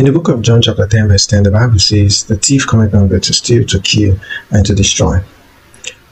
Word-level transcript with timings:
In 0.00 0.06
the 0.06 0.12
book 0.12 0.28
of 0.28 0.40
John, 0.40 0.62
chapter 0.62 0.86
10, 0.86 1.08
verse 1.08 1.26
10, 1.26 1.42
the 1.42 1.50
Bible 1.50 1.78
says, 1.78 2.24
The 2.24 2.36
thief 2.36 2.66
cometh 2.66 2.94
not 2.94 3.10
but 3.10 3.22
to 3.24 3.34
steal, 3.34 3.66
to 3.66 3.78
kill, 3.80 4.16
and 4.50 4.64
to 4.64 4.74
destroy. 4.74 5.18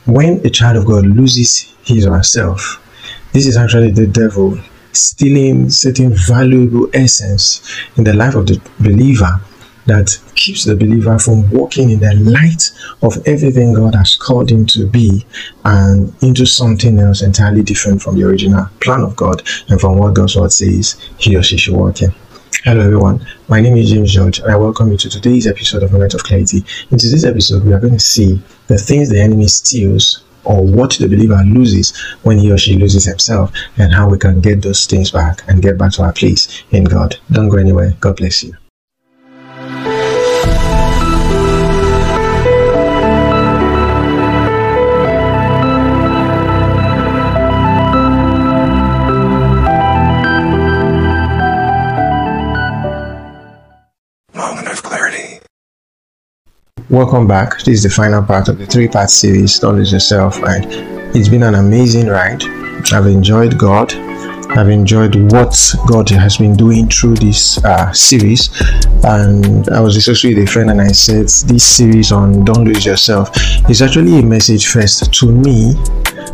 When 0.04 0.45
a 0.45 0.50
child 0.50 0.76
of 0.76 0.84
God 0.84 1.07
loses 1.07 1.74
his 1.84 2.06
or 2.06 2.14
herself, 2.14 2.85
this 3.32 3.46
is 3.46 3.56
actually 3.56 3.93
the 3.93 4.06
devil 4.06 4.59
stealing 4.93 5.71
certain 5.71 6.12
valuable 6.14 6.90
essence 6.93 7.66
in 7.96 8.04
the 8.04 8.12
life 8.12 8.35
of 8.35 8.46
the 8.48 8.61
believer 8.79 9.40
that 9.87 10.20
keeps 10.34 10.64
the 10.64 10.76
believer 10.76 11.18
from 11.18 11.50
walking 11.50 11.88
in 11.88 12.00
the 12.00 12.14
light 12.16 12.70
of 13.00 13.16
everything 13.26 13.72
God 13.72 13.94
has 13.94 14.16
called 14.16 14.50
him 14.50 14.66
to 14.66 14.86
be 14.86 15.24
and 15.64 16.14
into 16.23 16.45
something 16.45 16.98
else 16.98 17.23
entirely 17.23 17.62
different 17.62 18.02
from 18.02 18.18
the 18.18 18.28
original 18.28 18.66
plan 18.80 19.00
of 19.00 19.16
God 19.16 19.42
and 19.70 19.80
from 19.80 19.96
what 19.96 20.12
God's 20.12 20.36
word 20.36 20.52
says 20.52 21.00
he 21.16 21.34
or 21.36 21.42
she 21.42 21.56
should 21.56 21.74
walk 21.74 22.02
in. 22.02 22.12
Hello 22.56 22.80
everyone, 22.80 23.24
my 23.48 23.60
name 23.60 23.77
is 23.77 23.91
James 23.91 24.12
George 24.12 24.41
and 24.41 24.51
I 24.51 24.56
welcome 24.56 24.91
you 24.91 24.97
to 24.98 25.09
today's 25.09 25.47
episode 25.47 25.83
of 25.83 25.93
Moment 25.93 26.15
of 26.15 26.23
Clarity. 26.23 26.65
In 26.91 26.98
today's 26.98 27.24
episode, 27.24 27.62
we 27.62 27.73
are 27.73 27.79
going 27.79 27.93
to 27.93 28.01
see 28.01 28.43
the 28.66 28.77
things 28.77 29.11
the 29.11 29.21
enemy 29.21 29.47
steals 29.47 30.24
or 30.45 30.65
what 30.65 30.93
the 30.98 31.07
believer 31.07 31.41
loses 31.47 31.97
when 32.23 32.38
he 32.38 32.51
or 32.51 32.59
she 32.59 32.77
loses 32.77 33.05
himself 33.05 33.52
and 33.77 33.95
how 33.95 34.09
we 34.09 34.19
can 34.19 34.41
get 34.41 34.62
those 34.62 34.87
things 34.87 35.11
back 35.11 35.43
and 35.47 35.62
get 35.62 35.79
back 35.79 35.93
to 35.93 36.02
our 36.02 36.12
place 36.12 36.65
in 36.71 36.84
God. 36.84 37.16
Don't 37.30 37.48
go 37.48 37.59
anywhere. 37.59 37.95
God 38.01 38.16
bless 38.16 38.43
you. 38.43 38.55
Welcome 56.98 57.29
back. 57.29 57.59
This 57.59 57.68
is 57.68 57.82
the 57.85 57.91
final 57.91 58.24
part 58.24 58.49
of 58.49 58.59
the 58.59 58.66
three 58.66 58.88
part 58.88 59.09
series, 59.09 59.60
Don't 59.60 59.77
Lose 59.77 59.93
Yourself. 59.93 60.37
And 60.43 60.66
it's 61.16 61.29
been 61.29 61.45
an 61.45 61.54
amazing 61.54 62.09
ride. 62.09 62.43
I've 62.93 63.07
enjoyed 63.07 63.57
God. 63.57 63.95
I've 64.58 64.68
enjoyed 64.68 65.14
what 65.30 65.56
God 65.86 66.10
has 66.10 66.38
been 66.38 66.56
doing 66.56 66.88
through 66.88 67.14
this 67.14 67.64
uh, 67.64 67.92
series. 67.92 68.50
And 69.04 69.69
I 69.69 69.78
was 69.78 69.94
discussing 69.94 70.34
with 70.34 70.48
a 70.48 70.50
friend 70.50 70.70
and 70.70 70.80
I 70.80 70.88
said, 70.88 71.26
This 71.46 71.76
series 71.76 72.10
on 72.10 72.44
Don't 72.44 72.64
Lose 72.64 72.84
Yourself 72.84 73.30
is 73.70 73.80
actually 73.80 74.19
a 74.19 74.22
message 74.24 74.66
first 74.66 75.14
to 75.20 75.30
me 75.30 75.74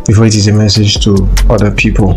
before 0.06 0.24
it 0.24 0.34
is 0.34 0.48
a 0.48 0.52
message 0.54 1.04
to 1.04 1.28
other 1.50 1.72
people 1.72 2.16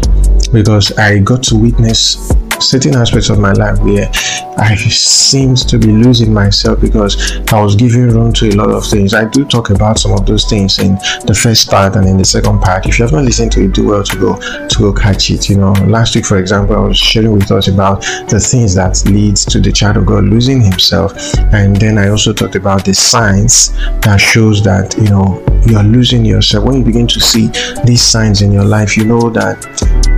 because 0.54 0.98
I 0.98 1.20
got 1.20 1.44
to 1.44 1.58
witness 1.58 2.32
certain 2.60 2.96
aspects 2.96 3.30
of 3.30 3.40
my 3.40 3.54
life 3.54 3.80
where 3.80 4.10
I 4.58 4.76
seemed 4.76 5.58
to 5.70 5.78
be 5.78 5.88
losing 5.88 6.34
myself 6.34 6.82
because 6.82 7.38
I 7.54 7.62
was 7.62 7.76
giving 7.76 8.10
room 8.10 8.34
to 8.34 8.50
a 8.50 8.56
lot 8.56 8.72
of 8.72 8.86
things. 8.86 9.14
I 9.14 9.26
do 9.26 9.46
talk 9.46 9.70
about 9.70 10.00
some 10.00 10.14
of 10.14 10.26
those 10.26 10.46
things 10.46 10.80
in 10.80 10.96
the 11.26 11.38
first 11.40 11.70
part 11.70 11.96
and 11.96 12.08
in 12.08 12.18
the 12.18 12.26
second 12.26 12.60
part. 12.60 12.86
If 12.88 12.98
you 12.98 13.06
have 13.06 13.12
not 13.12 13.24
listened 13.24 13.52
to 13.54 13.66
it, 13.66 13.74
do 13.74 13.88
well 13.88 14.04
to 14.04 14.20
go 14.20 14.68
to 14.68 14.80
go 14.80 14.94
catch 14.94 15.30
it. 15.30 15.50
You 15.50 15.58
know, 15.58 15.74
last 15.88 16.16
week, 16.16 16.26
for 16.26 16.38
example, 16.38 16.76
I 16.76 16.80
was 16.80 16.98
sharing 16.98 17.34
with 17.34 17.52
us 17.52 17.68
about 17.68 18.02
the 18.30 18.40
things 18.40 18.74
that 18.76 19.04
leads 19.06 19.46
to 19.46 19.60
the 19.60 19.72
child 19.72 19.98
of 19.98 20.06
God 20.06 20.24
losing 20.24 20.62
himself, 20.62 21.14
and 21.54 21.76
then 21.76 21.98
I 21.98 22.10
also 22.10 22.34
talked 22.34 22.56
about 22.56 22.86
the 22.86 22.94
signs 22.94 23.72
that 24.02 24.18
shows 24.20 24.64
that 24.64 24.96
you 24.98 25.10
know 25.10 25.44
you 25.66 25.78
are 25.78 25.84
losing 25.84 26.26
yourself. 26.26 26.66
When 26.66 26.78
you 26.78 26.84
begin 26.84 27.08
to 27.08 27.20
see 27.20 27.48
these 27.86 28.02
signs 28.02 28.42
in 28.42 28.52
your 28.52 28.66
life, 28.66 28.98
you 28.98 29.06
know 29.06 29.30
that 29.30 29.66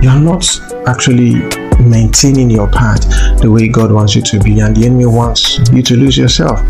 you 0.02 0.08
are 0.08 0.20
not 0.20 0.46
actually 0.88 1.69
maintaining 1.80 2.50
your 2.50 2.68
path 2.68 3.02
the 3.40 3.50
way 3.50 3.68
God 3.68 3.92
wants 3.92 4.14
you 4.14 4.22
to 4.22 4.40
be, 4.40 4.60
and 4.60 4.76
the 4.76 4.86
enemy 4.86 5.06
wants 5.06 5.58
you 5.72 5.82
to 5.82 5.96
lose 5.96 6.16
yourself. 6.16 6.60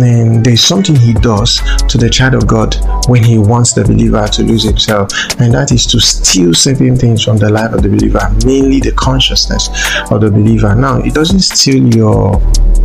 And 0.00 0.44
there's 0.44 0.62
something 0.62 0.96
he 0.96 1.12
does 1.14 1.60
to 1.88 1.98
the 1.98 2.08
child 2.10 2.34
of 2.34 2.46
God 2.46 2.76
when 3.08 3.22
he 3.22 3.38
wants 3.38 3.72
the 3.74 3.84
believer 3.84 4.26
to 4.26 4.42
lose 4.42 4.64
himself, 4.64 5.10
and 5.38 5.52
that 5.54 5.72
is 5.72 5.86
to 5.86 6.00
steal 6.00 6.54
certain 6.54 6.96
things 6.96 7.24
from 7.24 7.36
the 7.36 7.50
life 7.50 7.72
of 7.72 7.82
the 7.82 7.88
believer, 7.88 8.20
mainly 8.44 8.80
the 8.80 8.92
consciousness 8.92 9.68
of 10.10 10.20
the 10.20 10.30
believer. 10.30 10.74
Now, 10.74 10.98
it 10.98 11.14
doesn't 11.14 11.40
steal 11.40 11.94
your 11.94 12.40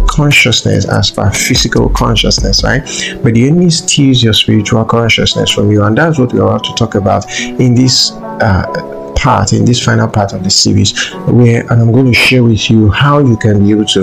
consciousness 0.10 0.88
as 0.88 1.12
per 1.12 1.32
physical 1.32 1.90
consciousness, 1.90 2.64
right? 2.64 2.82
But 3.22 3.34
the 3.36 3.48
enemy 3.48 3.70
steals 3.70 4.24
your 4.24 4.34
spiritual 4.34 4.86
consciousness 4.86 5.52
from 5.52 5.72
you, 5.72 5.84
and 5.84 5.98
that's 5.98 6.20
what 6.20 6.34
we're 6.34 6.42
about 6.42 6.64
to 6.64 6.74
talk 6.74 6.96
about 6.96 7.30
in 7.40 7.76
this. 7.76 8.12
Uh, 8.12 8.97
part 9.18 9.54
in 9.54 9.66
this 9.66 9.84
final 9.84 10.08
part 10.08 10.34
of 10.34 10.44
the 10.44 10.50
series 10.50 11.12
where 11.28 11.62
and 11.72 11.82
i'm 11.82 11.92
going 11.92 12.06
to 12.06 12.14
share 12.14 12.44
with 12.44 12.70
you 12.70 12.90
how 12.90 13.20
you 13.20 13.36
can 13.38 13.64
be 13.64 13.72
able 13.72 13.86
to 13.86 14.02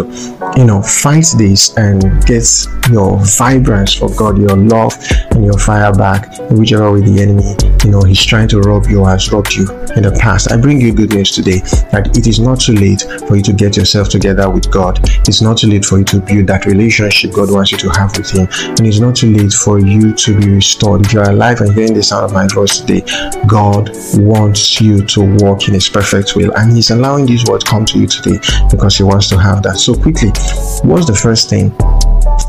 you 0.57 0.65
know 0.65 0.83
fight 0.83 1.27
this 1.39 1.77
and 1.77 2.03
get 2.27 2.45
your 2.91 3.19
vibrance 3.37 3.95
for 3.95 4.09
god 4.17 4.37
your 4.37 4.57
love 4.57 4.95
and 5.31 5.45
your 5.45 5.59
fire 5.59 5.93
back 5.93 6.29
whichever 6.51 6.93
way 6.93 7.01
the 7.01 7.23
enemy 7.23 7.55
you 7.85 7.91
know 7.91 8.03
he's 8.03 8.25
trying 8.25 8.49
to 8.49 8.61
rob 8.61 8.87
you 8.87 9.05
has 9.05 9.33
robbed 9.33 9.55
you 9.55 9.67
in 9.97 10.03
the 10.03 10.13
past. 10.21 10.51
I 10.51 10.57
bring 10.57 10.81
you 10.81 10.93
good 10.93 11.13
news 11.13 11.31
today 11.31 11.59
that 11.93 12.17
it 12.17 12.27
is 12.27 12.41
not 12.41 12.61
too 12.61 12.75
late 12.75 13.03
for 13.27 13.37
you 13.37 13.43
to 13.43 13.53
get 13.53 13.77
yourself 13.77 14.09
together 14.09 14.51
with 14.51 14.71
god. 14.71 15.01
It's 15.29 15.41
not 15.41 15.59
too 15.59 15.69
late 15.69 15.85
for 15.85 15.99
you 15.99 16.05
to 16.07 16.21
build 16.21 16.47
that 16.49 16.67
relationship 16.67 17.33
god 17.33 17.51
wants 17.51 17.73
you 17.73 17.79
to 17.79 17.91
have 17.91 18.17
with 18.17 18.31
him. 18.31 18.49
And 18.77 18.87
it's 18.87 19.01
not 19.01 19.17
too 19.17 19.31
late 19.31 19.53
for 19.53 19.79
you 19.79 20.15
to 20.15 20.41
be 20.41 20.49
restored. 20.49 21.07
If 21.07 21.13
you're 21.13 21.31
alive 21.31 21.61
and 21.61 21.73
hearing 21.73 21.95
the 21.95 22.03
sound 22.03 22.25
of 22.25 22.33
my 22.33 22.47
voice 22.49 22.81
today 22.81 23.03
god 23.47 23.91
wants 24.15 24.81
you 24.81 25.05
to 25.05 25.14
walk 25.23 25.69
in 25.69 25.75
His 25.75 25.89
perfect 25.89 26.37
will. 26.37 26.53
And 26.57 26.73
He's 26.73 26.91
allowing 26.91 27.27
these 27.27 27.45
words 27.45 27.65
come 27.65 27.85
to 27.87 27.99
you 27.99 28.07
today 28.07 28.39
because 28.71 28.97
He 28.97 29.03
wants 29.03 29.29
to 29.31 29.39
have 29.39 29.63
that. 29.63 29.79
So, 29.79 29.95
quickly, 29.95 30.29
what's 30.89 31.07
the 31.07 31.17
first 31.17 31.51
thing 31.51 31.71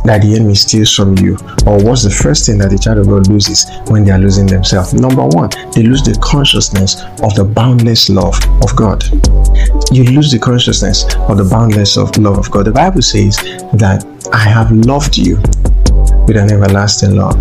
that 0.06 0.22
the 0.22 0.36
enemy 0.36 0.56
steals 0.56 0.94
from 0.94 1.18
you? 1.18 1.34
Or 1.66 1.84
what's 1.84 2.04
the 2.04 2.10
first 2.10 2.46
thing 2.46 2.58
that 2.60 2.70
the 2.70 2.78
child 2.78 3.00
of 3.00 3.08
God 3.08 3.28
loses 3.28 3.66
when 3.88 4.04
they 4.04 4.12
are 4.12 4.20
losing 4.20 4.46
themselves? 4.46 4.94
Number 4.94 5.26
one, 5.26 5.50
they 5.74 5.84
lose 5.84 6.04
the 6.04 6.18
consciousness 6.22 7.02
of 7.22 7.34
the 7.36 7.44
boundless 7.44 8.10
love 8.10 8.40
of 8.64 8.76
God. 8.76 9.04
You 9.92 10.04
lose 10.04 10.32
the 10.32 10.40
consciousness 10.40 11.06
of 11.30 11.38
the 11.38 11.48
boundless 11.50 11.98
of 11.98 12.16
love 12.18 12.38
of 12.38 12.52
God. 12.52 12.66
The 12.66 12.72
Bible 12.72 13.02
says 13.02 13.38
that 13.74 14.06
I 14.34 14.40
have 14.40 14.72
loved 14.72 15.18
you 15.18 15.38
with 16.28 16.38
an 16.38 16.52
everlasting 16.52 17.16
love 17.16 17.36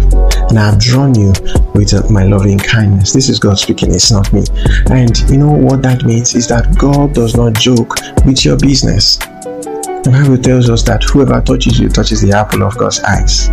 and 0.50 0.59
I 0.59 0.67
have 0.71 0.78
drawn 0.78 1.15
you 1.15 1.33
with 1.75 1.95
uh, 1.95 2.09
my 2.11 2.25
loving 2.25 2.59
kindness. 2.59 3.12
This 3.12 3.28
is 3.28 3.39
God 3.39 3.59
speaking, 3.59 3.91
it's 3.91 4.12
not 4.12 4.33
me. 4.33 4.45
And 4.91 5.19
you 5.31 5.39
know 5.39 5.53
what 5.53 5.83
that 5.83 6.05
means 6.05 6.34
is 6.34 6.47
that 6.49 6.77
God 6.78 7.15
does 7.15 7.37
not 7.37 7.55
joke 7.55 7.97
with 8.25 8.45
your 8.45 8.56
business. 8.59 9.17
The 9.17 10.11
Bible 10.12 10.37
tells 10.37 10.69
us 10.69 10.83
that 10.83 11.03
whoever 11.03 11.41
touches 11.41 11.81
you 11.81 11.89
touches 11.89 12.21
the 12.21 12.33
apple 12.37 12.62
of 12.62 12.77
God's 12.77 13.00
eyes. 13.00 13.49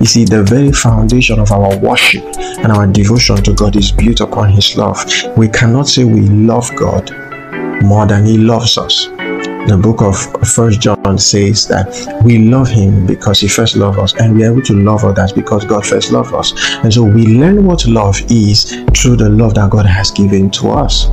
You 0.00 0.06
see, 0.06 0.24
the 0.24 0.42
very 0.42 0.72
foundation 0.72 1.38
of 1.38 1.52
our 1.52 1.78
worship 1.78 2.24
and 2.38 2.72
our 2.72 2.86
devotion 2.86 3.36
to 3.36 3.52
God 3.52 3.76
is 3.76 3.92
built 3.92 4.20
upon 4.20 4.50
His 4.50 4.76
love. 4.76 5.04
We 5.36 5.48
cannot 5.48 5.86
say 5.86 6.04
we 6.04 6.22
love 6.22 6.74
God 6.76 7.10
more 7.82 8.06
than 8.06 8.24
He 8.24 8.38
loves 8.38 8.78
us 8.78 9.06
the 9.68 9.78
book 9.80 10.02
of 10.02 10.16
first 10.48 10.80
john 10.80 11.16
says 11.16 11.66
that 11.68 12.22
we 12.24 12.38
love 12.38 12.68
him 12.68 13.06
because 13.06 13.38
he 13.40 13.48
first 13.48 13.76
loved 13.76 13.98
us 13.98 14.12
and 14.20 14.34
we 14.36 14.44
are 14.44 14.50
able 14.50 14.62
to 14.62 14.74
love 14.74 15.04
others 15.04 15.32
because 15.32 15.64
god 15.64 15.86
first 15.86 16.10
loved 16.10 16.34
us. 16.34 16.52
And 16.82 16.92
so 16.92 17.02
we 17.04 17.26
learn 17.26 17.64
what 17.64 17.86
love 17.86 18.20
is 18.30 18.72
through 18.96 19.16
the 19.16 19.28
love 19.28 19.54
that 19.54 19.70
god 19.70 19.86
has 19.86 20.10
given 20.10 20.50
to 20.50 20.68
us 20.70 21.06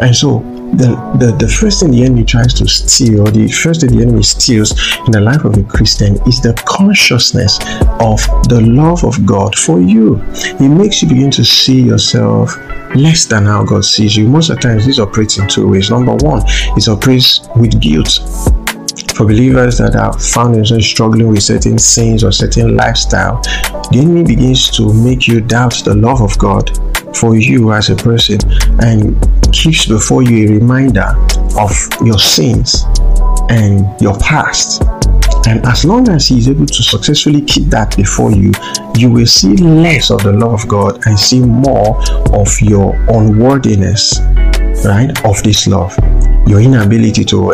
and 0.00 0.14
so 0.14 0.40
the, 0.72 0.94
the, 1.18 1.36
the 1.36 1.48
first 1.48 1.80
thing 1.80 1.90
the 1.90 2.04
enemy 2.04 2.24
tries 2.24 2.54
to 2.54 2.68
steal, 2.68 3.26
or 3.26 3.30
the 3.30 3.48
first 3.48 3.80
thing 3.80 3.90
the 3.90 4.02
enemy 4.02 4.22
steals 4.22 4.72
in 5.04 5.10
the 5.10 5.20
life 5.20 5.44
of 5.44 5.56
a 5.56 5.64
Christian 5.64 6.14
is 6.28 6.40
the 6.40 6.54
consciousness 6.66 7.58
of 7.98 8.20
the 8.48 8.60
love 8.64 9.04
of 9.04 9.26
God 9.26 9.56
for 9.58 9.80
you. 9.80 10.22
It 10.32 10.68
makes 10.68 11.02
you 11.02 11.08
begin 11.08 11.30
to 11.32 11.44
see 11.44 11.82
yourself 11.82 12.56
less 12.94 13.24
than 13.24 13.44
how 13.44 13.64
God 13.64 13.84
sees 13.84 14.16
you. 14.16 14.28
Most 14.28 14.50
of 14.50 14.56
the 14.56 14.62
times, 14.62 14.86
this 14.86 14.98
operates 14.98 15.38
in 15.38 15.48
two 15.48 15.68
ways. 15.68 15.90
Number 15.90 16.14
one, 16.14 16.42
it 16.46 16.88
operates 16.88 17.48
with 17.56 17.80
guilt. 17.80 18.20
For 19.14 19.26
believers 19.26 19.78
that 19.78 19.94
have 19.94 20.22
found 20.22 20.54
themselves 20.54 20.86
struggling 20.86 21.28
with 21.28 21.42
certain 21.42 21.78
sins 21.78 22.24
or 22.24 22.32
certain 22.32 22.76
lifestyle, 22.76 23.40
the 23.90 23.98
enemy 24.00 24.24
begins 24.24 24.70
to 24.76 24.92
make 24.94 25.26
you 25.26 25.40
doubt 25.40 25.82
the 25.84 25.94
love 25.94 26.22
of 26.22 26.38
God 26.38 26.70
for 27.14 27.36
you 27.36 27.72
as 27.72 27.90
a 27.90 27.96
person 27.96 28.38
and 28.82 29.16
keeps 29.52 29.86
before 29.86 30.22
you 30.22 30.48
a 30.48 30.58
reminder 30.58 31.14
of 31.58 31.72
your 32.04 32.18
sins 32.18 32.84
and 33.50 34.00
your 34.00 34.16
past. 34.18 34.82
And 35.46 35.64
as 35.66 35.84
long 35.84 36.08
as 36.10 36.28
he 36.28 36.38
is 36.38 36.48
able 36.48 36.66
to 36.66 36.82
successfully 36.82 37.40
keep 37.42 37.64
that 37.70 37.96
before 37.96 38.30
you, 38.30 38.52
you 38.96 39.10
will 39.10 39.26
see 39.26 39.56
less 39.56 40.10
of 40.10 40.22
the 40.22 40.32
love 40.32 40.52
of 40.52 40.68
God 40.68 41.06
and 41.06 41.18
see 41.18 41.40
more 41.40 41.98
of 42.32 42.48
your 42.60 42.94
unworthiness, 43.08 44.18
right? 44.84 45.10
Of 45.24 45.42
this 45.42 45.66
love. 45.66 45.96
Your 46.46 46.60
inability 46.60 47.24
to 47.26 47.52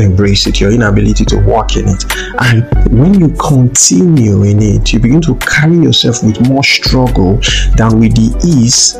embrace 0.00 0.46
it, 0.46 0.60
your 0.60 0.72
inability 0.72 1.24
to 1.26 1.40
walk 1.44 1.76
in 1.76 1.88
it. 1.88 2.04
And 2.40 2.66
when 2.98 3.18
you 3.18 3.28
continue 3.30 4.42
in 4.44 4.62
it, 4.62 4.92
you 4.92 5.00
begin 5.00 5.20
to 5.22 5.34
carry 5.36 5.76
yourself 5.76 6.22
with 6.22 6.40
more 6.48 6.64
struggle 6.64 7.40
than 7.76 7.98
with 7.98 8.14
the 8.14 8.34
ease 8.46 8.94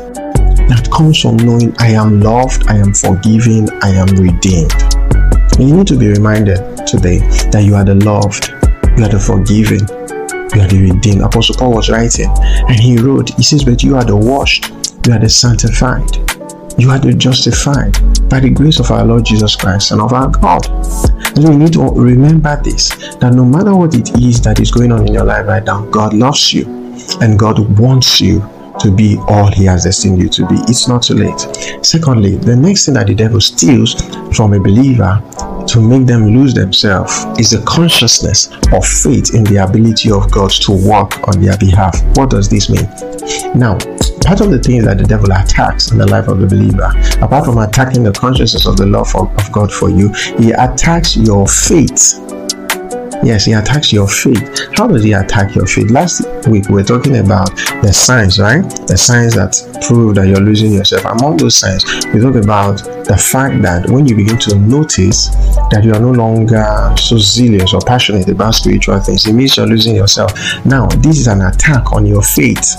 that 0.69 0.87
comes 0.91 1.19
from 1.21 1.37
knowing 1.37 1.75
I 1.79 1.89
am 1.89 2.21
loved, 2.21 2.67
I 2.69 2.77
am 2.77 2.93
forgiven, 2.93 3.67
I 3.81 3.89
am 3.89 4.07
redeemed. 4.15 4.71
You 5.57 5.75
need 5.75 5.87
to 5.87 5.97
be 5.97 6.07
reminded 6.07 6.85
today 6.85 7.19
that 7.51 7.63
you 7.65 7.75
are 7.75 7.83
the 7.83 7.95
loved, 7.95 8.49
you 8.97 9.03
are 9.03 9.09
the 9.09 9.19
forgiven, 9.19 9.79
you 10.55 10.61
are 10.61 10.67
the 10.67 10.91
redeemed. 10.91 11.21
Apostle 11.21 11.55
Paul 11.55 11.73
was 11.73 11.89
writing 11.89 12.29
and 12.69 12.79
he 12.79 12.97
wrote, 12.97 13.31
He 13.35 13.43
says, 13.43 13.63
But 13.63 13.83
you 13.83 13.95
are 13.95 14.05
the 14.05 14.15
washed, 14.15 14.69
you 15.05 15.13
are 15.13 15.19
the 15.19 15.29
sanctified, 15.29 16.38
you 16.81 16.91
are 16.91 16.99
justified 16.99 17.93
by 18.29 18.39
the 18.39 18.49
grace 18.49 18.79
of 18.79 18.91
our 18.91 19.05
Lord 19.05 19.25
Jesus 19.25 19.55
Christ 19.55 19.91
and 19.91 20.01
of 20.01 20.13
our 20.13 20.29
God. 20.29 20.67
And 21.35 21.43
you 21.43 21.57
need 21.57 21.73
to 21.73 21.89
remember 21.91 22.59
this 22.63 22.89
that 23.15 23.33
no 23.33 23.45
matter 23.45 23.75
what 23.75 23.93
it 23.95 24.17
is 24.19 24.41
that 24.41 24.59
is 24.59 24.71
going 24.71 24.91
on 24.91 25.07
in 25.07 25.13
your 25.13 25.25
life 25.25 25.45
right 25.45 25.63
now, 25.63 25.85
God 25.85 26.13
loves 26.13 26.53
you 26.53 26.65
and 27.21 27.37
God 27.37 27.59
wants 27.79 28.21
you 28.21 28.41
to 28.79 28.91
be 28.91 29.17
all 29.27 29.51
he 29.51 29.65
has 29.65 29.83
destined 29.83 30.19
you 30.19 30.29
to 30.29 30.47
be. 30.47 30.55
It's 30.67 30.87
not 30.87 31.03
too 31.03 31.15
late. 31.15 31.39
Secondly, 31.85 32.35
the 32.37 32.55
next 32.55 32.85
thing 32.85 32.93
that 32.95 33.07
the 33.07 33.15
devil 33.15 33.41
steals 33.41 33.95
from 34.35 34.53
a 34.53 34.59
believer 34.59 35.21
to 35.67 35.81
make 35.81 36.07
them 36.07 36.27
lose 36.27 36.53
themselves 36.53 37.25
is 37.37 37.51
the 37.51 37.63
consciousness 37.67 38.47
of 38.73 38.85
faith 38.85 39.35
in 39.35 39.43
the 39.43 39.57
ability 39.57 40.11
of 40.11 40.31
God 40.31 40.51
to 40.51 40.71
work 40.71 41.27
on 41.27 41.41
their 41.41 41.57
behalf. 41.57 42.01
What 42.15 42.29
does 42.29 42.49
this 42.49 42.69
mean? 42.69 42.87
Now, 43.57 43.77
part 44.29 44.41
of 44.41 44.51
the 44.51 44.59
things 44.59 44.85
that 44.85 44.99
the 44.99 45.03
devil 45.03 45.31
attacks 45.31 45.89
in 45.89 45.97
the 45.97 46.05
life 46.05 46.27
of 46.27 46.37
the 46.37 46.45
believer, 46.45 46.93
apart 47.19 47.45
from 47.45 47.57
attacking 47.57 48.03
the 48.03 48.11
consciousness 48.11 48.67
of 48.67 48.77
the 48.77 48.85
love 48.85 49.09
of, 49.15 49.27
of 49.39 49.51
God 49.51 49.73
for 49.73 49.89
you, 49.89 50.13
he 50.37 50.51
attacks 50.51 51.17
your 51.17 51.47
faith 51.47 52.29
Yes, 53.21 53.43
he 53.43 53.51
attacks 53.51 53.91
your 53.91 54.07
faith. 54.07 54.71
How 54.77 54.87
does 54.87 55.03
he 55.03 55.11
attack 55.11 55.53
your 55.53 55.65
faith? 55.65 55.91
Last 55.91 56.21
week 56.47 56.69
we 56.69 56.75
were 56.75 56.83
talking 56.83 57.17
about 57.17 57.53
the 57.81 57.91
signs, 57.91 58.39
right? 58.39 58.63
The 58.87 58.97
signs 58.97 59.35
that 59.35 59.59
prove 59.85 60.15
that 60.15 60.27
you're 60.27 60.39
losing 60.39 60.71
yourself. 60.71 61.03
Among 61.03 61.35
those 61.35 61.55
signs, 61.55 61.83
we 62.13 62.21
talk 62.21 62.35
about 62.35 62.77
the 63.03 63.17
fact 63.17 63.61
that 63.63 63.89
when 63.89 64.07
you 64.07 64.15
begin 64.15 64.37
to 64.39 64.55
notice 64.55 65.27
that 65.69 65.81
you 65.83 65.93
are 65.93 65.99
no 65.99 66.11
longer 66.11 66.95
so 66.97 67.17
zealous 67.17 67.73
or 67.73 67.81
passionate 67.81 68.29
about 68.29 68.55
spiritual 68.55 68.99
things, 68.99 69.27
it 69.27 69.33
means 69.33 69.57
you're 69.57 69.67
losing 69.67 69.95
yourself. 69.95 70.31
Now, 70.65 70.87
this 70.87 71.19
is 71.19 71.27
an 71.27 71.41
attack 71.41 71.91
on 71.91 72.05
your 72.05 72.23
faith. 72.23 72.75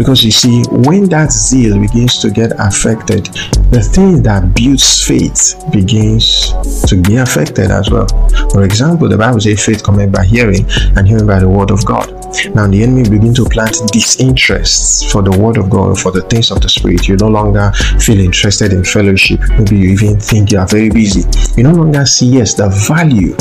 Because 0.00 0.24
you 0.24 0.30
see, 0.30 0.62
when 0.70 1.10
that 1.10 1.30
zeal 1.30 1.78
begins 1.78 2.20
to 2.20 2.30
get 2.30 2.52
affected, 2.58 3.26
the 3.68 3.82
thing 3.82 4.22
that 4.22 4.54
builds 4.54 5.04
faith 5.06 5.62
begins 5.70 6.54
to 6.88 6.96
be 7.02 7.16
affected 7.16 7.70
as 7.70 7.90
well. 7.90 8.08
For 8.48 8.64
example, 8.64 9.10
the 9.10 9.18
Bible 9.18 9.40
says 9.40 9.62
faith 9.62 9.84
coming 9.84 10.10
by 10.10 10.24
hearing 10.24 10.64
and 10.96 11.06
hearing 11.06 11.26
by 11.26 11.38
the 11.38 11.50
word 11.50 11.70
of 11.70 11.84
God. 11.84 12.08
Now 12.54 12.66
the 12.66 12.82
enemy 12.82 13.10
begin 13.10 13.34
to 13.34 13.44
plant 13.44 13.76
disinterest 13.92 15.12
for 15.12 15.20
the 15.20 15.36
word 15.38 15.58
of 15.58 15.68
God 15.68 16.00
for 16.00 16.12
the 16.12 16.22
things 16.22 16.50
of 16.50 16.62
the 16.62 16.70
spirit. 16.70 17.06
You 17.06 17.16
no 17.16 17.28
longer 17.28 17.70
feel 18.00 18.20
interested 18.20 18.72
in 18.72 18.84
fellowship. 18.84 19.40
Maybe 19.58 19.76
you 19.76 19.90
even 19.90 20.18
think 20.18 20.50
you 20.50 20.60
are 20.60 20.66
very 20.66 20.88
busy. 20.88 21.28
You 21.58 21.64
no 21.64 21.72
longer 21.72 22.06
see 22.06 22.38
yes 22.38 22.54
the 22.54 22.70
value 22.88 23.36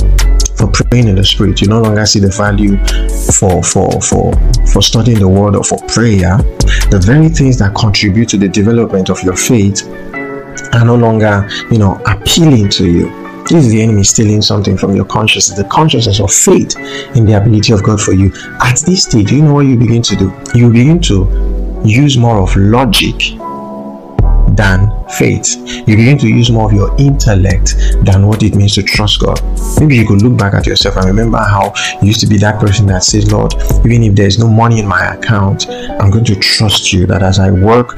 for 0.59 0.67
praying 0.67 1.07
in 1.07 1.15
the 1.15 1.23
spirit. 1.23 1.61
You 1.61 1.69
no 1.69 1.81
longer 1.81 2.05
see 2.05 2.19
the 2.19 2.29
value 2.29 2.77
for 3.39 3.63
for 3.63 3.89
for 4.01 4.33
for 4.67 4.81
studying 4.81 5.19
the 5.19 5.27
word 5.27 5.55
or 5.55 5.63
for 5.63 5.79
prayer. 5.87 6.37
The 6.91 7.01
very 7.03 7.29
things 7.29 7.57
that 7.59 7.73
contribute 7.75 8.29
to 8.29 8.37
the 8.37 8.47
development 8.47 9.09
of 9.09 9.23
your 9.23 9.35
faith 9.35 9.87
are 10.73 10.85
no 10.85 10.95
longer, 10.95 11.47
you 11.71 11.77
know, 11.77 12.01
appealing 12.05 12.69
to 12.69 12.85
you. 12.91 13.07
This 13.45 13.65
is 13.65 13.71
the 13.71 13.81
enemy 13.81 14.03
stealing 14.03 14.43
something 14.43 14.77
from 14.77 14.95
your 14.95 15.05
consciousness, 15.05 15.57
the 15.57 15.67
consciousness 15.69 16.19
of 16.19 16.31
faith 16.31 16.75
in 17.15 17.25
the 17.25 17.37
ability 17.41 17.73
of 17.73 17.81
God 17.81 17.99
for 17.99 18.13
you. 18.13 18.31
At 18.61 18.77
this 18.85 19.05
stage, 19.05 19.31
you 19.31 19.41
know 19.41 19.53
what 19.55 19.65
you 19.65 19.75
begin 19.77 20.03
to 20.03 20.15
do? 20.15 20.31
You 20.53 20.71
begin 20.71 21.01
to 21.03 21.81
use 21.83 22.17
more 22.17 22.37
of 22.37 22.55
logic 22.55 23.15
than 24.55 24.91
faith. 25.17 25.55
You 25.87 25.95
begin 25.95 26.17
to 26.19 26.27
use 26.27 26.51
more 26.51 26.67
of 26.67 26.73
your 26.73 26.95
intellect 26.97 27.75
than 28.03 28.27
what 28.27 28.43
it 28.43 28.55
means 28.55 28.75
to 28.75 28.83
trust 28.83 29.19
God. 29.19 29.41
Maybe 29.79 29.95
you 29.95 30.05
could 30.05 30.21
look 30.21 30.37
back 30.37 30.53
at 30.53 30.65
yourself 30.65 30.97
and 30.97 31.05
remember 31.05 31.37
how 31.37 31.73
you 32.01 32.07
used 32.07 32.19
to 32.21 32.27
be 32.27 32.37
that 32.37 32.59
person 32.59 32.85
that 32.87 33.03
says, 33.03 33.31
Lord, 33.31 33.53
even 33.85 34.03
if 34.03 34.15
there's 34.15 34.37
no 34.37 34.47
money 34.47 34.79
in 34.79 34.87
my 34.87 35.13
account, 35.15 35.69
I'm 35.69 36.11
going 36.11 36.25
to 36.25 36.35
trust 36.35 36.91
you 36.93 37.05
that 37.07 37.23
as 37.23 37.39
I 37.39 37.51
work, 37.51 37.97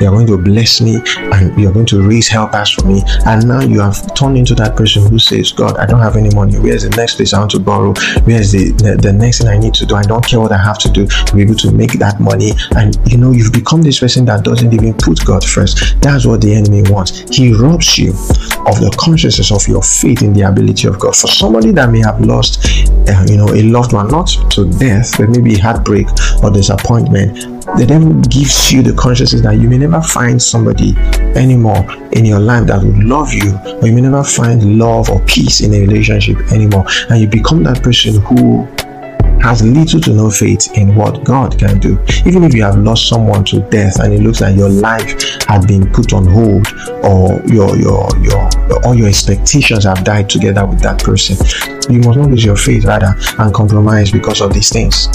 you're 0.00 0.10
going 0.10 0.26
to 0.26 0.36
bless 0.36 0.80
me 0.80 1.00
and 1.16 1.58
you're 1.58 1.72
going 1.72 1.86
to 1.86 2.06
raise 2.06 2.28
help 2.28 2.42
helpers 2.42 2.70
for 2.70 2.86
me. 2.86 3.02
And 3.26 3.46
now 3.46 3.60
you 3.60 3.80
have 3.80 4.14
turned 4.14 4.36
into 4.36 4.54
that 4.56 4.76
person 4.76 5.08
who 5.08 5.18
says, 5.18 5.52
God, 5.52 5.76
I 5.76 5.86
don't 5.86 6.00
have 6.00 6.16
any 6.16 6.34
money. 6.34 6.58
Where's 6.58 6.82
the 6.82 6.90
next 6.96 7.16
place 7.16 7.32
I 7.32 7.38
want 7.38 7.52
to 7.52 7.60
borrow? 7.60 7.94
Where's 8.24 8.52
the, 8.52 8.72
the, 8.72 8.98
the 9.00 9.12
next 9.12 9.38
thing 9.38 9.48
I 9.48 9.58
need 9.58 9.74
to 9.74 9.86
do? 9.86 9.94
I 9.94 10.02
don't 10.02 10.24
care 10.24 10.40
what 10.40 10.52
I 10.52 10.58
have 10.58 10.78
to 10.80 10.90
do 10.90 11.06
to 11.06 11.34
be 11.34 11.42
able 11.42 11.54
to 11.56 11.72
make 11.72 11.92
that 11.98 12.20
money. 12.20 12.52
And 12.76 12.96
you 13.10 13.18
know, 13.18 13.32
you've 13.32 13.52
become 13.52 13.82
this 13.82 14.00
person 14.00 14.24
that 14.26 14.44
doesn't 14.44 14.72
even 14.72 14.94
put 14.94 15.24
God 15.24 15.44
first. 15.44 16.00
That's 16.00 16.26
what 16.26 16.40
the 16.40 16.51
enemy 16.54 16.82
wants. 16.90 17.20
He 17.34 17.52
robs 17.52 17.98
you 17.98 18.10
of 18.10 18.78
the 18.78 18.94
consciousness 18.98 19.50
of 19.50 19.66
your 19.66 19.82
faith 19.82 20.22
in 20.22 20.32
the 20.32 20.42
ability 20.42 20.88
of 20.88 20.98
God. 20.98 21.16
For 21.16 21.28
somebody 21.28 21.72
that 21.72 21.90
may 21.90 22.00
have 22.00 22.20
lost, 22.20 22.64
uh, 23.08 23.24
you 23.28 23.36
know, 23.36 23.48
a 23.48 23.62
loved 23.62 23.92
one, 23.92 24.08
not 24.08 24.28
to 24.52 24.70
death, 24.78 25.18
but 25.18 25.30
maybe 25.30 25.56
heartbreak 25.56 26.06
or 26.42 26.50
disappointment, 26.50 27.34
the 27.78 27.86
devil 27.86 28.12
gives 28.22 28.72
you 28.72 28.82
the 28.82 28.92
consciousness 28.94 29.42
that 29.42 29.58
you 29.58 29.68
may 29.68 29.78
never 29.78 30.00
find 30.00 30.40
somebody 30.40 30.96
anymore 31.36 31.86
in 32.12 32.24
your 32.24 32.40
life 32.40 32.66
that 32.66 32.82
would 32.82 32.98
love 32.98 33.32
you, 33.32 33.56
or 33.80 33.86
you 33.86 33.92
may 33.92 34.00
never 34.00 34.24
find 34.24 34.78
love 34.78 35.10
or 35.10 35.20
peace 35.26 35.60
in 35.60 35.72
a 35.74 35.80
relationship 35.80 36.38
anymore, 36.52 36.84
and 37.10 37.20
you 37.20 37.26
become 37.26 37.62
that 37.62 37.82
person 37.82 38.20
who 38.22 38.66
has 39.42 39.62
little 39.62 40.00
to 40.00 40.12
no 40.12 40.30
faith 40.30 40.76
in 40.76 40.94
what 40.94 41.24
God 41.24 41.58
can 41.58 41.78
do. 41.78 41.98
Even 42.24 42.44
if 42.44 42.54
you 42.54 42.62
have 42.62 42.78
lost 42.78 43.08
someone 43.08 43.44
to 43.46 43.60
death 43.70 43.98
and 44.00 44.12
it 44.12 44.20
looks 44.20 44.40
like 44.40 44.56
your 44.56 44.68
life 44.68 45.20
had 45.46 45.66
been 45.66 45.90
put 45.90 46.12
on 46.12 46.26
hold 46.26 46.66
or 47.04 47.42
your 47.46 47.76
your 47.76 48.08
your 48.20 48.48
all 48.84 48.94
your 48.94 49.08
expectations 49.08 49.84
have 49.84 50.04
died 50.04 50.30
together 50.30 50.64
with 50.64 50.80
that 50.80 51.02
person, 51.02 51.36
you 51.92 52.00
must 52.00 52.18
not 52.18 52.30
lose 52.30 52.44
your 52.44 52.56
faith 52.56 52.84
rather 52.84 53.14
and 53.38 53.52
compromise 53.52 54.10
because 54.10 54.40
of 54.40 54.52
these 54.52 54.70
things 54.70 55.08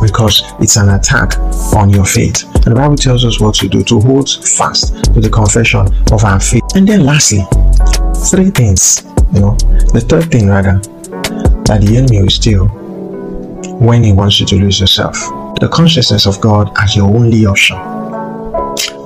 because 0.00 0.42
it's 0.58 0.76
an 0.76 0.88
attack 0.90 1.38
on 1.76 1.88
your 1.88 2.04
faith. 2.04 2.44
And 2.54 2.64
the 2.64 2.74
Bible 2.74 2.96
tells 2.96 3.24
us 3.24 3.40
what 3.40 3.54
to 3.56 3.68
do 3.68 3.84
to 3.84 4.00
hold 4.00 4.28
fast 4.28 5.04
to 5.04 5.20
the 5.20 5.30
confession 5.30 5.86
of 6.10 6.24
our 6.24 6.40
faith. 6.40 6.62
And 6.74 6.88
then, 6.88 7.04
lastly, 7.04 7.44
three 8.30 8.50
things. 8.50 9.04
You 9.32 9.40
know, 9.40 9.54
the 9.94 10.04
third 10.06 10.30
thing 10.30 10.48
rather 10.48 10.80
that 11.64 11.80
the 11.80 11.96
enemy 11.96 12.20
will 12.20 12.30
steal 12.30 12.81
when 13.82 14.04
he 14.04 14.12
wants 14.12 14.38
you 14.38 14.46
to 14.46 14.56
lose 14.56 14.78
yourself. 14.78 15.14
The 15.58 15.68
consciousness 15.72 16.26
of 16.26 16.40
God 16.40 16.70
as 16.78 16.94
your 16.94 17.08
only 17.08 17.46
option. 17.46 17.76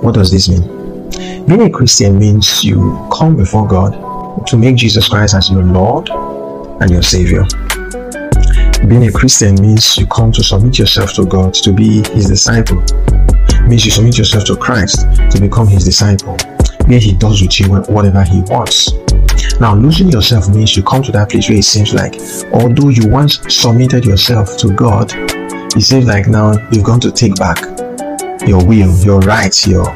What 0.02 0.14
does 0.14 0.31
this 0.31 0.50
mean? 0.50 1.08
Being 1.46 1.62
a 1.62 1.70
Christian 1.70 2.19
means 2.19 2.62
you 2.62 3.08
come 3.11 3.37
before 3.37 3.67
God 3.67 4.46
to 4.46 4.56
make 4.58 4.76
Jesus 4.76 5.08
Christ 5.08 5.34
as 5.34 5.50
your 5.50 5.62
Lord 5.62 6.11
and 6.11 6.90
your 6.90 7.02
Savior. 7.02 7.44
Being 8.87 9.06
a 9.06 9.12
Christian 9.12 9.55
means 9.55 9.96
you 9.96 10.06
come 10.08 10.31
to 10.32 10.44
submit 10.44 10.79
yourself 10.79 11.15
to 11.15 11.24
God 11.24 11.55
to 11.55 11.72
be 11.72 12.03
His 12.10 12.27
disciple. 12.27 12.82
It 12.84 13.69
means 13.69 13.86
you 13.86 13.91
submit 13.91 14.19
yourself 14.19 14.44
to 14.44 14.56
Christ 14.56 15.06
to 15.31 15.41
become 15.41 15.69
His 15.69 15.84
disciple, 15.84 16.36
where 16.84 17.01
He 17.01 17.15
does 17.15 17.41
with 17.41 17.58
you 17.58 17.69
whatever 17.70 18.22
He 18.22 18.43
wants. 18.43 18.93
Now, 19.58 19.75
losing 19.75 20.10
yourself 20.10 20.51
means 20.51 20.77
you 20.77 20.82
come 20.82 21.03
to 21.03 21.13
that 21.13 21.31
place 21.31 21.48
where 21.48 21.56
it 21.56 21.65
seems 21.65 21.94
like, 21.94 22.17
although 22.53 22.91
you 22.91 23.08
once 23.08 23.41
submitted 23.48 24.05
yourself 24.05 24.58
to 24.58 24.70
God, 24.70 25.10
it 25.15 25.81
seems 25.81 26.05
like 26.05 26.27
now 26.27 26.53
you've 26.70 26.84
gone 26.84 27.01
to 27.01 27.10
take 27.10 27.36
back 27.36 27.63
your 28.46 28.63
will, 28.67 28.94
your 28.98 29.20
rights, 29.20 29.67
your 29.67 29.86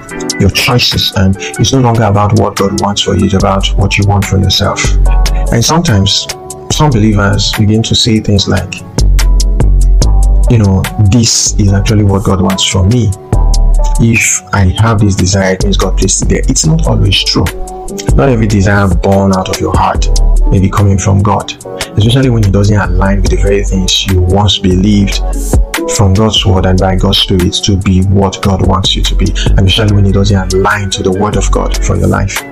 your 0.40 0.48
choices, 0.48 1.12
and 1.16 1.36
it's 1.38 1.74
no 1.74 1.80
longer 1.80 2.04
about 2.04 2.40
what 2.40 2.56
God 2.56 2.80
wants 2.80 3.02
for 3.02 3.14
you; 3.14 3.26
it's 3.26 3.34
about 3.34 3.66
what 3.76 3.98
you 3.98 4.06
want 4.06 4.24
for 4.24 4.38
yourself. 4.38 4.82
And 5.52 5.62
sometimes, 5.62 6.26
some 6.72 6.90
believers 6.90 7.52
begin 7.52 7.82
to 7.82 7.94
say 7.94 8.18
things 8.20 8.48
like, 8.48 8.76
"You 10.50 10.58
know, 10.58 10.82
this 11.12 11.54
is 11.60 11.72
actually 11.74 12.04
what 12.04 12.24
God 12.24 12.40
wants 12.40 12.64
from 12.64 12.88
me." 12.88 13.10
If 14.00 14.42
I 14.52 14.74
have 14.82 15.00
this 15.00 15.16
desire, 15.16 15.54
it 15.54 15.64
means 15.64 15.76
God 15.76 15.98
placed 15.98 16.22
it 16.22 16.28
there. 16.28 16.42
It's 16.48 16.66
not 16.66 16.86
always 16.86 17.22
true 17.22 17.46
not 18.14 18.28
every 18.28 18.46
desire 18.46 18.88
born 18.88 19.32
out 19.32 19.48
of 19.48 19.60
your 19.60 19.76
heart 19.76 20.06
may 20.50 20.60
be 20.60 20.70
coming 20.70 20.98
from 20.98 21.22
God, 21.22 21.52
especially 21.96 22.30
when 22.30 22.44
it 22.44 22.52
doesn't 22.52 22.76
align 22.76 23.22
with 23.22 23.30
the 23.30 23.36
very 23.36 23.64
things 23.64 24.06
you 24.06 24.20
once 24.20 24.58
believed 24.58 25.18
from 25.96 26.14
God's 26.14 26.44
word 26.44 26.66
and 26.66 26.78
by 26.78 26.96
God's 26.96 27.18
spirit 27.18 27.52
to 27.64 27.76
be 27.76 28.02
what 28.04 28.40
God 28.42 28.66
wants 28.66 28.94
you 28.94 29.02
to 29.02 29.14
be, 29.14 29.26
and 29.56 29.66
especially 29.66 29.96
when 29.96 30.06
it 30.06 30.12
doesn't 30.12 30.54
align 30.54 30.90
to 30.90 31.02
the 31.02 31.12
word 31.12 31.36
of 31.36 31.50
God 31.50 31.76
for 31.84 31.96
your 31.96 32.08
life. 32.08 32.49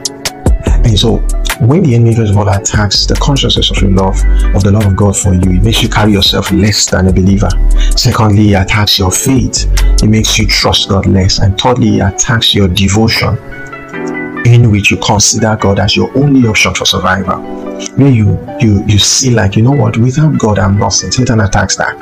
And 0.84 0.98
so, 0.98 1.16
when 1.60 1.82
the 1.82 1.94
enemy 1.94 2.16
of 2.16 2.36
all 2.36 2.48
attacks 2.48 3.06
the 3.06 3.14
consciousness 3.14 3.70
of 3.70 3.82
your 3.82 3.90
love, 3.90 4.16
of 4.54 4.62
the 4.62 4.70
love 4.70 4.86
of 4.86 4.96
God 4.96 5.16
for 5.16 5.34
you, 5.34 5.58
it 5.58 5.62
makes 5.62 5.82
you 5.82 5.88
carry 5.88 6.12
yourself 6.12 6.52
less 6.52 6.88
than 6.88 7.08
a 7.08 7.12
believer. 7.12 7.50
Secondly, 7.96 8.52
it 8.52 8.62
attacks 8.62 8.98
your 8.98 9.10
faith, 9.10 9.66
it 10.02 10.06
makes 10.08 10.38
you 10.38 10.46
trust 10.46 10.88
God 10.88 11.06
less. 11.06 11.40
And 11.40 11.58
thirdly, 11.60 11.98
it 11.98 12.14
attacks 12.14 12.54
your 12.54 12.68
devotion 12.68 13.36
in 14.46 14.70
which 14.70 14.90
you 14.90 14.96
consider 14.98 15.56
God 15.56 15.78
as 15.78 15.96
your 15.96 16.16
only 16.16 16.48
option 16.48 16.74
for 16.74 16.86
survival. 16.86 17.42
Where 17.96 18.10
you 18.10 18.38
you 18.60 18.84
you 18.86 18.98
see 18.98 19.30
like 19.30 19.56
you 19.56 19.62
know 19.62 19.72
what 19.72 19.96
without 19.96 20.38
God 20.38 20.58
I'm. 20.58 20.80
And 20.80 20.92
Satan 20.92 21.40
attacks 21.40 21.76
that 21.76 21.96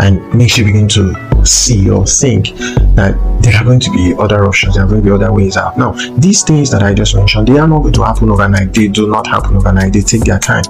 and 0.00 0.34
makes 0.34 0.58
you 0.58 0.64
begin 0.64 0.88
to 0.88 1.25
see 1.46 1.88
or 1.88 2.06
think 2.06 2.48
that 2.96 3.16
there 3.42 3.54
are 3.56 3.64
going 3.64 3.80
to 3.80 3.90
be 3.92 4.14
other 4.18 4.44
options, 4.44 4.74
there 4.74 4.84
are 4.84 4.88
going 4.88 5.02
to 5.02 5.04
be 5.04 5.10
other 5.12 5.32
ways 5.32 5.56
out. 5.56 5.78
Now, 5.78 5.92
these 6.18 6.42
things 6.42 6.70
that 6.70 6.82
I 6.82 6.94
just 6.94 7.14
mentioned, 7.14 7.48
they 7.48 7.58
are 7.58 7.68
not 7.68 7.80
going 7.80 7.94
to 7.94 8.02
happen 8.02 8.30
overnight. 8.30 8.72
They 8.72 8.88
do 8.88 9.08
not 9.08 9.26
happen 9.26 9.56
overnight. 9.56 9.92
They 9.92 10.00
take 10.00 10.24
their 10.24 10.38
time. 10.38 10.64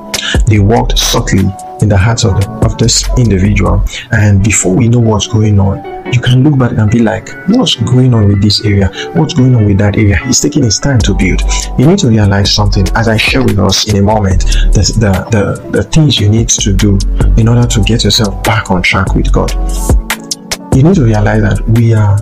They 0.47 0.59
worked 0.59 0.99
subtly 0.99 1.45
in 1.81 1.89
the 1.89 1.97
hearts 1.97 2.25
of, 2.25 2.41
the, 2.41 2.51
of 2.65 2.79
this 2.79 3.09
individual. 3.19 3.85
And 4.13 4.43
before 4.43 4.75
we 4.75 4.89
know 4.89 5.01
what's 5.01 5.27
going 5.27 5.59
on, 5.61 5.97
you 6.13 6.21
can 6.21 6.45
look 6.45 6.59
back 6.59 6.73
and 6.73 6.91
be 6.91 7.01
like, 7.01 7.29
what's 7.49 7.75
going 7.75 8.15
on 8.15 8.29
with 8.29 8.43
this 8.43 8.65
area? 8.65 8.91
What's 9.15 9.35
going 9.35 9.55
on 9.55 9.67
with 9.67 9.79
that 9.79 9.97
area? 9.97 10.17
He's 10.19 10.41
taking 10.41 10.63
his 10.63 10.79
time 10.79 10.99
to 11.01 11.15
build. 11.15 11.43
You 11.79 11.87
need 11.87 11.99
to 12.01 12.09
realize 12.09 12.55
something, 12.55 12.87
as 12.95 13.09
I 13.09 13.17
share 13.17 13.43
with 13.43 13.59
us 13.59 13.89
in 13.89 13.97
a 13.97 14.03
moment, 14.03 14.43
the, 14.73 14.83
the, 14.99 15.13
the, 15.31 15.71
the 15.71 15.83
things 15.83 16.21
you 16.21 16.29
need 16.29 16.49
to 16.49 16.73
do 16.73 16.99
in 17.37 17.49
order 17.49 17.67
to 17.67 17.83
get 17.83 18.05
yourself 18.05 18.43
back 18.45 18.71
on 18.71 18.83
track 18.83 19.15
with 19.15 19.33
God. 19.33 19.51
You 20.77 20.83
need 20.83 20.97
to 20.97 21.05
realize 21.05 21.41
that 21.41 21.67
we 21.71 21.95
are 21.95 22.19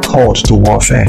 called 0.00 0.36
to 0.46 0.54
warfare. 0.54 1.04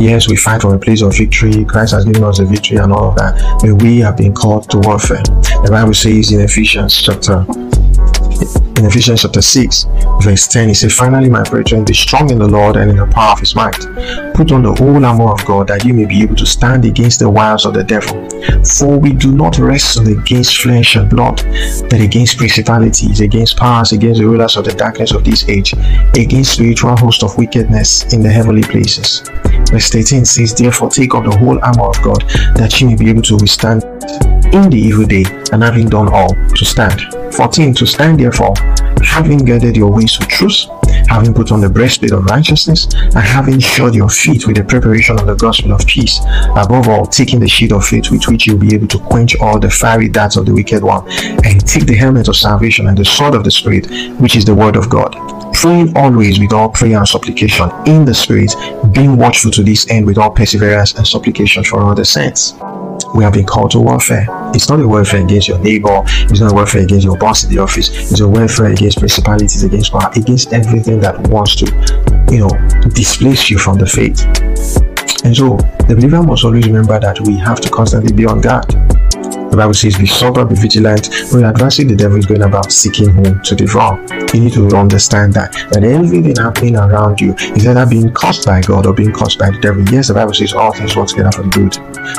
Yes, 0.00 0.28
we 0.28 0.34
fight 0.34 0.60
from 0.60 0.72
a 0.72 0.78
place 0.78 1.00
of 1.00 1.16
victory. 1.16 1.64
Christ 1.64 1.92
has 1.92 2.04
given 2.04 2.24
us 2.24 2.38
the 2.38 2.44
victory 2.44 2.78
and 2.78 2.92
all 2.92 3.10
of 3.10 3.16
that. 3.18 3.60
But 3.62 3.80
we 3.84 4.00
have 4.00 4.16
been 4.16 4.34
called 4.34 4.68
to 4.70 4.80
warfare. 4.80 5.22
The 5.22 5.68
Bible 5.70 5.94
says 5.94 6.32
in 6.32 6.40
Ephesians 6.40 7.00
chapter 7.00 7.46
in 8.78 8.86
Ephesians 8.86 9.22
chapter 9.22 9.42
6, 9.42 9.86
verse 10.22 10.46
10, 10.46 10.68
he 10.68 10.74
said, 10.74 10.92
Finally, 10.92 11.28
my 11.28 11.42
brethren, 11.42 11.84
be 11.84 11.94
strong 11.94 12.30
in 12.30 12.38
the 12.38 12.46
Lord 12.46 12.76
and 12.76 12.90
in 12.90 12.96
the 12.96 13.06
power 13.06 13.32
of 13.32 13.40
his 13.40 13.56
might. 13.56 13.78
Put 14.34 14.52
on 14.52 14.62
the 14.62 14.74
whole 14.78 15.04
armor 15.04 15.32
of 15.32 15.44
God 15.44 15.66
that 15.68 15.84
you 15.84 15.92
may 15.92 16.04
be 16.04 16.22
able 16.22 16.36
to 16.36 16.46
stand 16.46 16.84
against 16.84 17.18
the 17.18 17.28
wiles 17.28 17.66
of 17.66 17.74
the 17.74 17.82
devil. 17.82 18.28
For 18.64 18.96
we 18.96 19.12
do 19.12 19.32
not 19.32 19.58
wrestle 19.58 20.06
against 20.08 20.58
flesh 20.58 20.94
and 20.94 21.10
blood, 21.10 21.42
but 21.90 22.00
against 22.00 22.38
principalities, 22.38 23.20
against 23.20 23.56
powers, 23.56 23.90
against 23.90 24.20
the 24.20 24.26
rulers 24.26 24.56
of 24.56 24.64
the 24.64 24.74
darkness 24.74 25.12
of 25.12 25.24
this 25.24 25.48
age, 25.48 25.72
against 26.16 26.52
spiritual 26.52 26.96
host 26.96 27.24
of 27.24 27.36
wickedness 27.36 28.12
in 28.12 28.22
the 28.22 28.30
heavenly 28.30 28.62
places. 28.62 29.22
Verse 29.70 29.90
13 29.90 30.24
says, 30.24 30.54
Therefore, 30.54 30.88
take 30.88 31.14
up 31.14 31.24
the 31.24 31.36
whole 31.36 31.58
armor 31.64 31.88
of 31.88 32.00
God 32.02 32.22
that 32.54 32.80
you 32.80 32.86
may 32.86 32.94
be 32.94 33.10
able 33.10 33.22
to 33.22 33.36
withstand 33.36 33.82
in 34.54 34.70
the 34.70 34.78
evil 34.78 35.04
day, 35.04 35.24
and 35.52 35.62
having 35.62 35.88
done 35.88 36.08
all, 36.08 36.32
to 36.54 36.64
stand. 36.64 37.17
14. 37.32 37.74
To 37.74 37.86
stand 37.86 38.20
therefore, 38.20 38.54
having 39.02 39.44
girded 39.44 39.76
your 39.76 39.92
waist 39.92 40.18
with 40.18 40.28
truth, 40.28 40.66
having 41.08 41.34
put 41.34 41.52
on 41.52 41.60
the 41.60 41.68
breastplate 41.68 42.12
of 42.12 42.24
righteousness, 42.24 42.92
and 42.94 43.14
having 43.16 43.58
shod 43.58 43.94
your 43.94 44.08
feet 44.08 44.46
with 44.46 44.56
the 44.56 44.64
preparation 44.64 45.18
of 45.18 45.26
the 45.26 45.34
gospel 45.34 45.72
of 45.72 45.86
peace. 45.86 46.20
Above 46.56 46.88
all, 46.88 47.06
taking 47.06 47.40
the 47.40 47.48
shield 47.48 47.72
of 47.72 47.86
faith 47.86 48.10
with 48.10 48.26
which 48.28 48.46
you'll 48.46 48.58
be 48.58 48.74
able 48.74 48.88
to 48.88 48.98
quench 48.98 49.36
all 49.40 49.58
the 49.58 49.70
fiery 49.70 50.08
darts 50.08 50.36
of 50.36 50.46
the 50.46 50.54
wicked 50.54 50.82
one, 50.82 51.04
and 51.44 51.66
take 51.66 51.86
the 51.86 51.94
helmet 51.94 52.28
of 52.28 52.36
salvation 52.36 52.86
and 52.86 52.98
the 52.98 53.04
sword 53.04 53.34
of 53.34 53.44
the 53.44 53.50
Spirit, 53.50 53.86
which 54.20 54.36
is 54.36 54.44
the 54.44 54.54
word 54.54 54.76
of 54.76 54.88
God 54.88 55.14
praying 55.54 55.96
always 55.96 56.38
with 56.38 56.52
all 56.52 56.68
prayer 56.68 56.98
and 56.98 57.08
supplication 57.08 57.68
in 57.84 58.04
the 58.04 58.14
spirit, 58.14 58.54
being 58.92 59.16
watchful 59.16 59.50
to 59.50 59.64
this 59.64 59.90
end 59.90 60.06
with 60.06 60.16
all 60.16 60.30
perseverance 60.30 60.94
and 60.94 61.04
supplication 61.04 61.64
for 61.64 61.80
all 61.80 61.96
the 61.96 62.04
saints 62.04 62.54
we 63.14 63.24
have 63.24 63.32
been 63.32 63.46
called 63.46 63.70
to 63.72 63.80
warfare. 63.80 64.26
It's 64.54 64.68
not 64.68 64.80
a 64.80 64.86
warfare 64.86 65.22
against 65.22 65.48
your 65.48 65.58
neighbor, 65.58 66.02
it's 66.06 66.40
not 66.40 66.52
a 66.52 66.54
warfare 66.54 66.82
against 66.82 67.04
your 67.04 67.16
boss 67.16 67.44
in 67.44 67.50
the 67.50 67.58
office, 67.58 67.90
it's 67.90 68.20
a 68.20 68.28
warfare 68.28 68.66
against 68.66 68.98
principalities, 68.98 69.62
against 69.62 69.92
power, 69.92 70.10
against 70.16 70.52
everything 70.52 71.00
that 71.00 71.18
wants 71.28 71.56
to, 71.56 71.66
you 72.30 72.40
know, 72.40 72.88
displace 72.90 73.50
you 73.50 73.58
from 73.58 73.78
the 73.78 73.86
faith. 73.86 74.24
And 75.24 75.36
so 75.36 75.56
the 75.88 75.94
believer 75.96 76.22
must 76.22 76.44
always 76.44 76.66
remember 76.66 76.98
that 77.00 77.20
we 77.20 77.36
have 77.38 77.60
to 77.60 77.70
constantly 77.70 78.12
be 78.12 78.26
on 78.26 78.40
guard. 78.40 78.97
The 79.50 79.56
Bible 79.56 79.74
says, 79.74 79.96
Be 79.96 80.06
sober, 80.06 80.44
be 80.44 80.54
vigilant. 80.54 81.08
When 81.30 81.40
you're 81.40 81.50
advancing, 81.50 81.88
the 81.88 81.96
devil 81.96 82.18
is 82.18 82.26
going 82.26 82.42
about 82.42 82.70
seeking 82.70 83.10
whom 83.10 83.42
to 83.42 83.54
devour. 83.54 83.98
You 84.34 84.40
need 84.40 84.52
to 84.54 84.68
understand 84.76 85.34
that 85.34 85.52
that 85.72 85.84
everything 85.84 86.36
happening 86.36 86.76
around 86.76 87.20
you 87.20 87.34
is 87.34 87.66
either 87.66 87.86
being 87.86 88.12
caused 88.12 88.44
by 88.46 88.60
God 88.60 88.86
or 88.86 88.92
being 88.92 89.12
caused 89.12 89.38
by 89.38 89.50
the 89.50 89.58
devil. 89.58 89.82
Yes, 89.90 90.08
the 90.08 90.14
Bible 90.14 90.34
says 90.34 90.52
all 90.52 90.72
things 90.72 90.96
work 90.96 91.08
together 91.08 91.32
for 91.32 91.44
good 91.48 91.72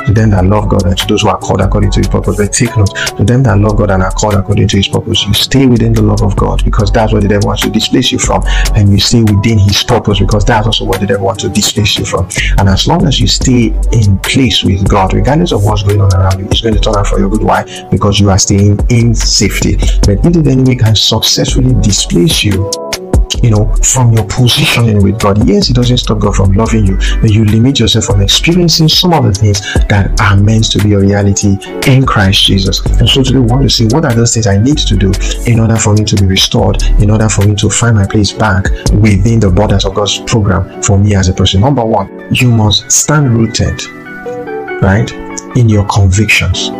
to 0.06 0.12
them 0.12 0.30
that 0.30 0.44
love 0.44 0.68
God 0.68 0.86
and 0.86 0.96
to 0.96 1.06
those 1.06 1.22
who 1.22 1.28
are 1.28 1.38
called 1.38 1.60
according 1.60 1.90
to 1.92 2.00
his 2.00 2.08
purpose. 2.08 2.36
But 2.36 2.52
take 2.52 2.76
note, 2.76 2.94
to 3.16 3.24
them 3.24 3.42
that 3.44 3.58
love 3.58 3.76
God 3.76 3.90
and 3.90 4.02
are 4.02 4.12
called 4.12 4.34
according 4.34 4.68
to 4.68 4.76
his 4.76 4.88
purpose, 4.88 5.24
you 5.24 5.34
stay 5.34 5.66
within 5.66 5.92
the 5.92 6.02
love 6.02 6.22
of 6.22 6.36
God 6.36 6.64
because 6.64 6.92
that's 6.92 7.12
what 7.12 7.22
the 7.22 7.28
devil 7.28 7.46
wants 7.46 7.62
to 7.62 7.70
displace 7.70 8.12
you 8.12 8.18
from. 8.18 8.42
And 8.74 8.90
you 8.90 8.98
stay 8.98 9.22
within 9.22 9.58
his 9.58 9.82
purpose 9.82 10.18
because 10.18 10.44
that's 10.44 10.66
also 10.66 10.84
what 10.84 11.00
the 11.00 11.06
devil 11.06 11.26
wants 11.26 11.42
to 11.42 11.48
displace 11.48 11.98
you 11.98 12.04
from. 12.04 12.28
And 12.58 12.68
as 12.68 12.86
long 12.86 13.06
as 13.06 13.20
you 13.20 13.26
stay 13.26 13.74
in 13.92 14.18
place 14.20 14.64
with 14.64 14.88
God, 14.88 15.14
regardless 15.14 15.52
of 15.52 15.64
what's 15.64 15.82
going 15.82 16.00
on 16.00 16.12
around 16.14 16.40
you, 16.40 16.46
it's 16.46 16.60
going 16.60 16.74
to 16.74 16.80
turn 16.80 16.96
out 16.96 17.06
for 17.06 17.19
your 17.20 17.30
good. 17.30 17.42
Why? 17.42 17.64
Because 17.90 18.18
you 18.18 18.30
are 18.30 18.38
staying 18.38 18.78
in 18.88 19.14
safety. 19.14 19.76
But 19.76 20.24
if 20.24 20.32
the 20.32 20.50
enemy 20.50 20.76
can 20.76 20.96
successfully 20.96 21.74
displace 21.82 22.42
you, 22.42 22.70
you 23.42 23.50
know, 23.50 23.74
from 23.76 24.12
your 24.12 24.24
positioning 24.26 25.02
with 25.02 25.18
God. 25.18 25.46
Yes, 25.48 25.70
it 25.70 25.74
doesn't 25.74 25.98
stop 25.98 26.18
God 26.18 26.36
from 26.36 26.52
loving 26.52 26.86
you, 26.86 26.96
but 27.20 27.30
you 27.30 27.44
limit 27.44 27.78
yourself 27.78 28.06
from 28.06 28.20
experiencing 28.20 28.88
some 28.88 29.12
of 29.12 29.24
the 29.24 29.32
things 29.32 29.60
that 29.88 30.20
are 30.20 30.36
meant 30.36 30.70
to 30.72 30.78
be 30.82 30.92
a 30.92 30.98
reality 30.98 31.56
in 31.86 32.04
Christ 32.04 32.44
Jesus. 32.44 32.84
And 32.98 33.08
so 33.08 33.22
today 33.22 33.38
we 33.38 33.46
want 33.46 33.62
to 33.62 33.70
see 33.70 33.86
what 33.86 34.04
are 34.04 34.12
those 34.12 34.34
things 34.34 34.46
I 34.46 34.58
need 34.58 34.78
to 34.78 34.96
do 34.96 35.12
in 35.46 35.60
order 35.60 35.76
for 35.76 35.94
me 35.94 36.04
to 36.04 36.16
be 36.16 36.26
restored, 36.26 36.82
in 37.00 37.10
order 37.10 37.28
for 37.28 37.46
me 37.46 37.54
to 37.56 37.70
find 37.70 37.96
my 37.96 38.06
place 38.06 38.32
back 38.32 38.64
within 38.92 39.40
the 39.40 39.50
borders 39.50 39.84
of 39.84 39.94
God's 39.94 40.18
program 40.20 40.82
for 40.82 40.98
me 40.98 41.14
as 41.14 41.28
a 41.28 41.32
person. 41.32 41.60
Number 41.60 41.84
one, 41.84 42.34
you 42.34 42.50
must 42.50 42.90
stand 42.90 43.32
rooted, 43.32 43.82
right, 44.82 45.10
in 45.56 45.68
your 45.68 45.86
convictions. 45.86 46.70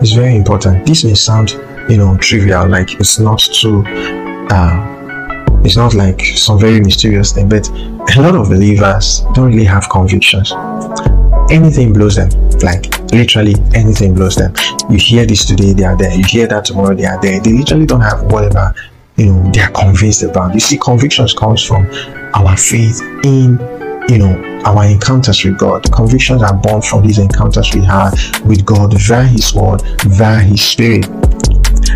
It's 0.00 0.12
very 0.12 0.36
important. 0.36 0.86
This 0.86 1.04
may 1.04 1.14
sound, 1.14 1.50
you 1.88 1.96
know, 1.96 2.16
trivial, 2.18 2.68
like 2.68 2.94
it's 3.00 3.18
not 3.18 3.38
too 3.38 3.84
uh 4.50 4.90
it's 5.64 5.76
not 5.76 5.94
like 5.94 6.20
some 6.20 6.58
very 6.58 6.80
mysterious 6.80 7.32
thing, 7.32 7.48
but 7.48 7.66
a 7.70 8.20
lot 8.20 8.34
of 8.34 8.48
believers 8.50 9.20
don't 9.32 9.46
really 9.48 9.64
have 9.64 9.88
convictions. 9.88 10.52
Anything 11.50 11.92
blows 11.92 12.16
them, 12.16 12.28
like 12.60 12.86
literally 13.12 13.54
anything 13.74 14.14
blows 14.14 14.36
them. 14.36 14.52
You 14.90 14.98
hear 14.98 15.24
this 15.24 15.46
today, 15.46 15.72
they 15.72 15.84
are 15.84 15.96
there. 15.96 16.14
You 16.14 16.24
hear 16.24 16.46
that 16.48 16.66
tomorrow, 16.66 16.94
they 16.94 17.06
are 17.06 17.20
there. 17.20 17.40
They 17.40 17.52
literally 17.52 17.86
don't 17.86 18.02
have 18.02 18.24
whatever 18.30 18.74
you 19.16 19.26
know 19.26 19.50
they 19.52 19.60
are 19.60 19.70
convinced 19.70 20.22
about. 20.22 20.54
You 20.54 20.60
see, 20.60 20.78
convictions 20.78 21.34
comes 21.34 21.62
from 21.64 21.86
our 22.34 22.56
faith 22.56 23.00
in 23.24 23.58
you 24.08 24.18
know 24.18 24.62
our 24.64 24.84
encounters 24.84 25.44
with 25.44 25.58
God. 25.58 25.90
Convictions 25.92 26.42
are 26.42 26.54
born 26.54 26.82
from 26.82 27.06
these 27.06 27.18
encounters 27.18 27.74
we 27.74 27.84
have 27.84 28.12
with 28.44 28.64
God 28.64 28.94
via 29.00 29.24
His 29.24 29.54
Word, 29.54 29.82
via 30.06 30.40
His 30.40 30.62
Spirit. 30.62 31.06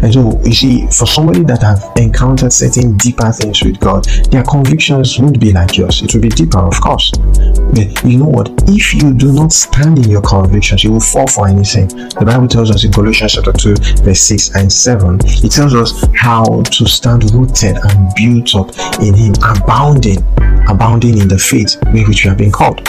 And 0.03 0.15
so, 0.15 0.41
you 0.45 0.55
see, 0.55 0.87
for 0.87 1.07
somebody 1.07 1.43
that 1.45 1.61
have 1.63 1.83
encountered 1.97 2.53
certain 2.53 2.97
deeper 2.99 3.33
things 3.33 3.63
with 3.65 3.81
God, 3.81 4.05
their 4.31 4.45
convictions 4.45 5.19
won't 5.19 5.41
be 5.41 5.53
like 5.53 5.77
yours. 5.77 6.03
It 6.03 6.15
will 6.15 6.21
be 6.21 6.29
deeper, 6.29 6.59
of 6.59 6.81
course. 6.81 7.11
But 7.11 8.05
you 8.05 8.19
know 8.19 8.29
what? 8.29 8.51
If 8.69 8.95
you 8.95 9.13
do 9.13 9.33
not 9.33 9.53
stand 9.53 9.99
in 9.99 10.11
your 10.11 10.23
convictions, 10.23 10.85
you 10.85 10.93
will 10.93 11.01
fall 11.01 11.27
for 11.27 11.49
anything. 11.49 11.89
The 11.89 12.25
Bible 12.25 12.47
tells 12.47 12.71
us 12.71 12.85
in 12.85 12.93
Colossians 12.93 13.33
chapter 13.33 13.53
2, 13.53 13.75
verse 14.05 14.21
6 14.21 14.55
and 14.55 14.73
7, 14.73 15.19
it 15.25 15.51
tells 15.51 15.75
us 15.75 16.05
how 16.15 16.63
to 16.63 16.87
stand 16.87 17.31
rooted 17.33 17.77
and 17.77 18.15
built 18.15 18.55
up 18.55 18.71
in 19.01 19.15
Him, 19.15 19.35
abounding, 19.43 20.23
abounding 20.69 21.19
in 21.19 21.29
the 21.29 21.39
faith 21.39 21.77
with 21.93 22.07
which 22.09 22.25
you 22.25 22.31
have 22.31 22.39
been 22.39 22.53
called. 22.53 22.85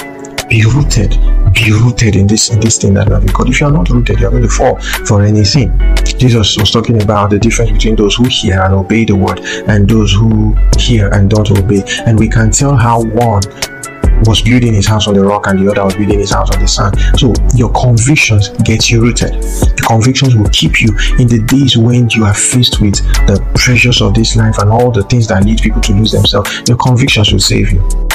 Be 0.50 0.66
rooted 0.66 1.18
be 1.54 1.72
rooted 1.72 2.16
in 2.16 2.28
this 2.28 2.52
in 2.52 2.60
this 2.60 2.78
thing 2.78 2.94
that 2.94 3.08
you 3.08 3.14
have 3.14 3.24
been 3.24 3.34
called. 3.34 3.50
if 3.50 3.60
you 3.60 3.68
are 3.68 3.72
not 3.72 3.90
rooted 3.90 4.20
you're 4.20 4.30
going 4.30 4.44
to 4.44 4.50
fall 4.50 4.80
for 5.06 5.24
anything. 5.24 5.78
Jesus 6.18 6.58
was 6.58 6.72
talking 6.72 7.02
about 7.02 7.30
the 7.30 7.40
difference 7.40 7.72
between 7.72 7.96
those 7.96 8.16
who 8.16 8.26
hear 8.26 8.62
and 8.62 8.74
obey 8.74 9.06
the 9.06 9.16
word 9.16 9.40
and 9.68 9.90
those 9.90 10.12
who 10.12 10.54
hear 10.78 11.10
and 11.10 11.30
don't 11.30 11.50
obey. 11.52 11.82
And 12.06 12.20
we 12.20 12.28
can 12.28 12.52
tell 12.52 12.76
how 12.76 13.04
one 13.04 13.42
was 14.26 14.42
building 14.42 14.74
his 14.74 14.88
house 14.88 15.08
on 15.08 15.14
the 15.14 15.24
rock 15.24 15.48
and 15.48 15.60
the 15.60 15.72
other 15.72 15.84
was 15.86 15.96
building 15.96 16.20
his 16.20 16.32
house 16.32 16.54
on 16.56 16.62
the 16.62 16.68
sand. 16.68 16.98
So 17.18 17.34
your 17.56 17.72
convictions 17.72 18.50
get 18.64 18.90
you 18.90 19.02
rooted. 19.02 19.34
The 19.34 19.86
convictions 19.88 20.36
will 20.36 20.50
keep 20.50 20.82
you 20.82 20.90
in 21.20 21.28
the 21.28 21.42
days 21.46 21.78
when 21.78 22.10
you 22.10 22.26
are 22.26 22.34
faced 22.34 22.82
with 22.82 22.96
the 23.28 23.40
pressures 23.56 24.02
of 24.02 24.14
this 24.14 24.36
life 24.36 24.58
and 24.60 24.70
all 24.70 24.92
the 24.92 25.04
things 25.04 25.28
that 25.28 25.46
lead 25.46 25.62
people 25.62 25.82
to 25.82 25.94
lose 25.94 26.12
themselves. 26.12 26.62
Your 26.68 26.78
convictions 26.78 27.32
will 27.32 27.40
save 27.40 27.72
you. 27.72 28.09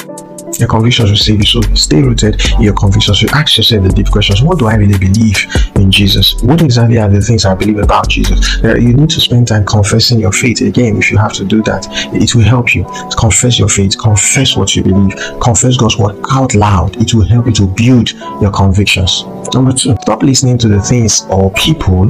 Your 0.59 0.67
convictions 0.67 1.09
will 1.09 1.17
save 1.17 1.39
you. 1.39 1.45
So 1.45 1.61
stay 1.73 2.01
rooted 2.01 2.41
in 2.53 2.61
your 2.61 2.73
convictions. 2.73 3.21
You 3.21 3.29
ask 3.33 3.57
yourself 3.57 3.83
the 3.83 3.89
deep 3.89 4.09
questions. 4.09 4.41
What 4.41 4.59
do 4.59 4.67
I 4.67 4.75
really 4.75 4.97
believe 4.97 5.45
in 5.75 5.91
Jesus? 5.91 6.41
What 6.43 6.61
exactly 6.61 6.97
are 6.97 7.09
the 7.09 7.21
things 7.21 7.45
I 7.45 7.55
believe 7.55 7.79
about 7.79 8.09
Jesus? 8.09 8.57
You 8.63 8.93
need 8.93 9.09
to 9.09 9.19
spend 9.19 9.47
time 9.47 9.65
confessing 9.65 10.19
your 10.19 10.31
faith. 10.31 10.61
Again, 10.61 10.97
if 10.97 11.11
you 11.11 11.17
have 11.17 11.33
to 11.33 11.45
do 11.45 11.61
that, 11.63 11.87
it 12.13 12.35
will 12.35 12.43
help 12.43 12.73
you. 12.73 12.85
Confess 13.17 13.59
your 13.59 13.69
faith. 13.69 13.97
Confess 13.97 14.55
what 14.55 14.75
you 14.75 14.83
believe. 14.83 15.15
Confess 15.41 15.77
God's 15.77 15.97
word 15.97 16.15
out 16.31 16.55
loud. 16.55 16.97
It 16.97 17.13
will 17.13 17.27
help 17.27 17.47
you 17.47 17.53
to 17.53 17.67
build 17.67 18.11
your 18.41 18.51
convictions. 18.51 19.23
Number 19.53 19.71
two, 19.71 19.95
stop 20.01 20.23
listening 20.23 20.57
to 20.59 20.67
the 20.67 20.81
things 20.81 21.25
or 21.29 21.51
people 21.51 22.09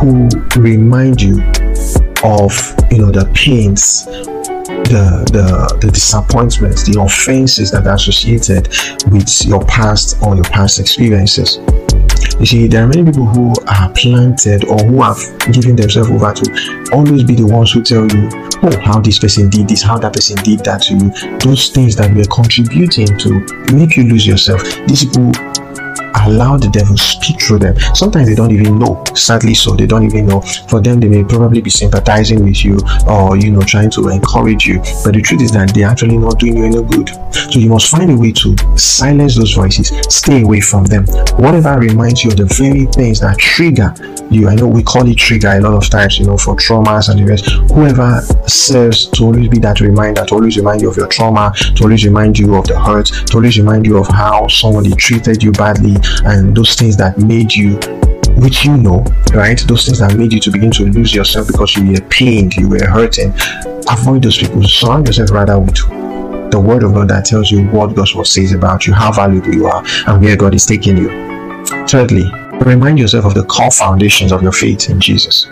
who 0.00 0.28
remind 0.56 1.20
you 1.20 1.42
of 2.24 2.52
you 2.90 2.98
know 2.98 3.10
the 3.10 3.28
pains 3.34 4.06
the, 4.84 5.24
the, 5.32 5.78
the 5.80 5.90
disappointments, 5.90 6.84
the 6.84 7.00
offenses 7.00 7.70
that 7.72 7.86
are 7.86 7.94
associated 7.94 8.68
with 9.10 9.44
your 9.44 9.64
past 9.66 10.16
or 10.22 10.34
your 10.34 10.44
past 10.44 10.80
experiences. 10.80 11.58
You 12.38 12.46
see, 12.46 12.66
there 12.66 12.84
are 12.84 12.88
many 12.88 13.04
people 13.04 13.26
who 13.26 13.54
are 13.68 13.90
planted 13.92 14.64
or 14.64 14.78
who 14.78 15.02
have 15.02 15.18
given 15.52 15.76
themselves 15.76 16.10
over 16.10 16.32
to 16.32 16.90
always 16.92 17.24
be 17.24 17.34
the 17.34 17.46
ones 17.46 17.72
who 17.72 17.82
tell 17.82 18.06
you, 18.06 18.28
oh, 18.62 18.80
how 18.80 19.00
this 19.00 19.18
person 19.18 19.48
did 19.48 19.68
this, 19.68 19.82
how 19.82 19.98
that 19.98 20.12
person 20.12 20.36
did 20.42 20.60
that 20.60 20.82
to 20.82 20.94
you. 20.94 21.38
Those 21.38 21.70
things 21.70 21.94
that 21.96 22.14
were 22.14 22.24
contributing 22.24 23.06
to 23.18 23.74
make 23.74 23.96
you 23.96 24.04
lose 24.04 24.26
yourself. 24.26 24.62
These 24.86 25.04
people 25.06 25.32
allow 26.24 26.56
the 26.56 26.68
devil 26.68 26.96
speak 26.96 27.40
through 27.40 27.58
them. 27.58 27.76
Sometimes 27.94 28.28
they 28.28 28.34
don't 28.34 28.50
even 28.50 28.78
know. 28.78 29.02
Sadly, 29.14 29.54
so 29.54 29.74
they 29.74 29.86
don't 29.86 30.04
even 30.04 30.26
know. 30.26 30.40
For 30.68 30.80
them, 30.80 31.00
they 31.00 31.08
may 31.08 31.24
probably 31.24 31.60
be 31.60 31.70
sympathizing 31.70 32.44
with 32.44 32.64
you 32.64 32.78
or 33.06 33.36
you 33.36 33.50
know 33.50 33.62
trying 33.62 33.90
to 33.90 34.08
encourage 34.08 34.66
you. 34.66 34.78
But 35.04 35.14
the 35.14 35.22
truth 35.22 35.42
is 35.42 35.52
that 35.52 35.74
they're 35.74 35.88
actually 35.88 36.18
not 36.18 36.38
doing 36.38 36.56
you 36.56 36.64
any 36.64 36.82
good. 36.82 37.10
So 37.32 37.58
you 37.58 37.68
must 37.68 37.90
find 37.90 38.10
a 38.10 38.16
way 38.16 38.32
to 38.32 38.56
silence 38.78 39.36
those 39.36 39.54
voices. 39.54 39.92
Stay 40.08 40.42
away 40.42 40.60
from 40.60 40.84
them. 40.84 41.06
Whatever 41.36 41.78
reminds 41.78 42.24
you 42.24 42.30
of 42.30 42.36
the 42.36 42.46
very 42.46 42.86
things 42.86 43.20
that 43.20 43.38
trigger 43.38 43.94
you. 44.34 44.48
I 44.48 44.54
know 44.54 44.66
we 44.66 44.82
call 44.82 45.08
it 45.08 45.16
trigger 45.16 45.48
a 45.48 45.60
lot 45.60 45.74
of 45.74 45.88
times, 45.88 46.18
you 46.18 46.26
know, 46.26 46.36
for 46.36 46.56
traumas 46.56 47.08
and 47.08 47.20
the 47.20 47.24
rest. 47.24 47.50
Whoever 47.72 48.20
serves 48.48 49.06
to 49.10 49.24
always 49.24 49.48
be 49.48 49.58
that 49.60 49.80
reminder, 49.80 50.24
to 50.24 50.34
always 50.34 50.56
remind 50.56 50.82
you 50.82 50.90
of 50.90 50.96
your 50.96 51.08
trauma, 51.08 51.52
to 51.76 51.84
always 51.84 52.04
remind 52.04 52.38
you 52.38 52.54
of 52.54 52.66
the 52.66 52.78
hurt, 52.78 53.06
to 53.06 53.36
always 53.36 53.58
remind 53.58 53.86
you 53.86 53.98
of 53.98 54.08
how 54.08 54.46
somebody 54.48 54.90
treated 54.92 55.42
you 55.42 55.52
badly, 55.52 55.96
and 56.24 56.56
those 56.56 56.74
things 56.74 56.96
that 56.96 57.18
made 57.18 57.52
you 57.54 57.78
which 58.36 58.64
you 58.64 58.76
know, 58.76 59.04
right? 59.34 59.60
Those 59.68 59.84
things 59.84 59.98
that 59.98 60.16
made 60.16 60.32
you 60.32 60.40
to 60.40 60.50
begin 60.50 60.70
to 60.72 60.84
lose 60.84 61.14
yourself 61.14 61.48
because 61.48 61.76
you 61.76 61.92
were 61.92 62.00
pained, 62.08 62.54
you 62.56 62.68
were 62.68 62.84
hurting. 62.86 63.32
Avoid 63.90 64.22
those 64.22 64.38
people. 64.38 64.62
Surround 64.62 65.06
yourself 65.06 65.30
rather 65.30 65.58
with 65.58 65.76
the 66.50 66.60
word 66.60 66.82
of 66.82 66.94
God 66.94 67.08
that 67.08 67.24
tells 67.24 67.50
you 67.50 67.66
what 67.68 67.94
God 67.94 68.06
says 68.26 68.52
about 68.52 68.86
you, 68.86 68.92
how 68.92 69.12
valuable 69.12 69.54
you 69.54 69.66
are, 69.66 69.82
and 70.06 70.22
where 70.22 70.36
God 70.36 70.54
is 70.54 70.66
taking 70.66 70.96
you. 70.96 71.08
Thirdly, 71.86 72.24
remind 72.60 72.98
yourself 72.98 73.24
of 73.24 73.34
the 73.34 73.44
core 73.44 73.70
foundations 73.70 74.32
of 74.32 74.42
your 74.42 74.52
faith 74.52 74.90
in 74.90 75.00
Jesus. 75.00 75.46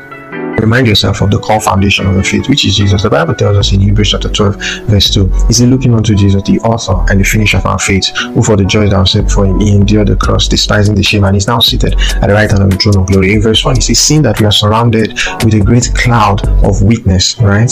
Remind 0.61 0.87
yourself 0.87 1.23
of 1.23 1.31
the 1.31 1.39
core 1.39 1.61
foundation 1.61 2.07
of 2.07 2.15
the 2.15 2.23
faith, 2.23 2.47
which 2.49 2.67
is 2.67 2.77
Jesus. 2.77 3.03
The 3.03 3.09
Bible 3.09 3.35
tells 3.35 3.57
us 3.57 3.73
in 3.73 3.81
Hebrews 3.81 4.11
chapter 4.11 4.29
12, 4.29 4.57
verse 4.85 5.09
2, 5.09 5.33
is 5.49 5.57
said, 5.57 5.71
Looking 5.71 5.95
unto 5.95 6.15
Jesus, 6.15 6.43
the 6.43 6.59
author 6.61 7.11
and 7.11 7.19
the 7.19 7.25
finisher 7.25 7.57
of 7.57 7.65
our 7.65 7.79
faith, 7.79 8.15
who 8.35 8.43
for 8.43 8.57
the 8.57 8.65
joy 8.65 8.89
that 8.89 8.99
was 8.99 9.13
set 9.13 9.25
before 9.25 9.47
him, 9.47 9.59
he 9.59 9.75
endured 9.75 10.09
the 10.09 10.17
cross, 10.17 10.49
despising 10.49 10.95
the 10.95 11.03
shame, 11.03 11.25
and 11.25 11.35
is 11.35 11.47
now 11.47 11.61
seated 11.61 11.95
at 11.95 12.27
the 12.27 12.35
right 12.35 12.51
hand 12.51 12.63
of 12.63 12.71
the 12.71 12.77
throne 12.77 12.99
of 12.99 13.07
glory. 13.07 13.33
In 13.33 13.41
verse 13.41 13.65
1, 13.65 13.77
he 13.77 13.81
says, 13.81 13.99
Seeing 13.99 14.23
that 14.23 14.39
we 14.39 14.45
are 14.45 14.53
surrounded 14.53 15.13
with 15.45 15.55
a 15.55 15.63
great 15.65 15.91
cloud 15.95 16.47
of 16.63 16.83
witness, 16.83 17.41
right? 17.41 17.71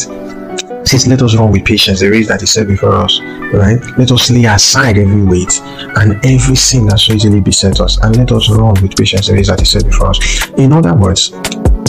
Says, 0.88 1.07
Let 1.07 1.23
us 1.23 1.37
run 1.37 1.52
with 1.52 1.64
patience. 1.64 2.00
The 2.00 2.11
race 2.11 2.28
that 2.28 2.42
is 2.42 2.50
set 2.50 2.66
before 2.66 2.95
us, 2.95 3.21
right? 3.52 3.80
Let 3.99 4.11
us 4.11 4.30
lay 4.30 4.45
aside 4.45 4.99
every 4.99 5.23
weight 5.23 5.61
and 5.62 6.25
every 6.25 6.57
sin 6.57 6.87
that 6.87 6.99
so 6.99 7.12
easily 7.12 7.40
beset 7.40 7.80
us, 7.80 7.99
and 8.02 8.16
let 8.16 8.33
us 8.33 8.50
run 8.50 8.75
with 8.83 8.97
patience 8.97 9.28
the 9.28 9.35
race 9.35 9.49
that 9.49 9.62
is 9.62 9.71
set 9.71 9.85
before 9.85 10.09
us. 10.09 10.49
In 10.59 10.73
other 10.73 10.95
words, 10.95 11.33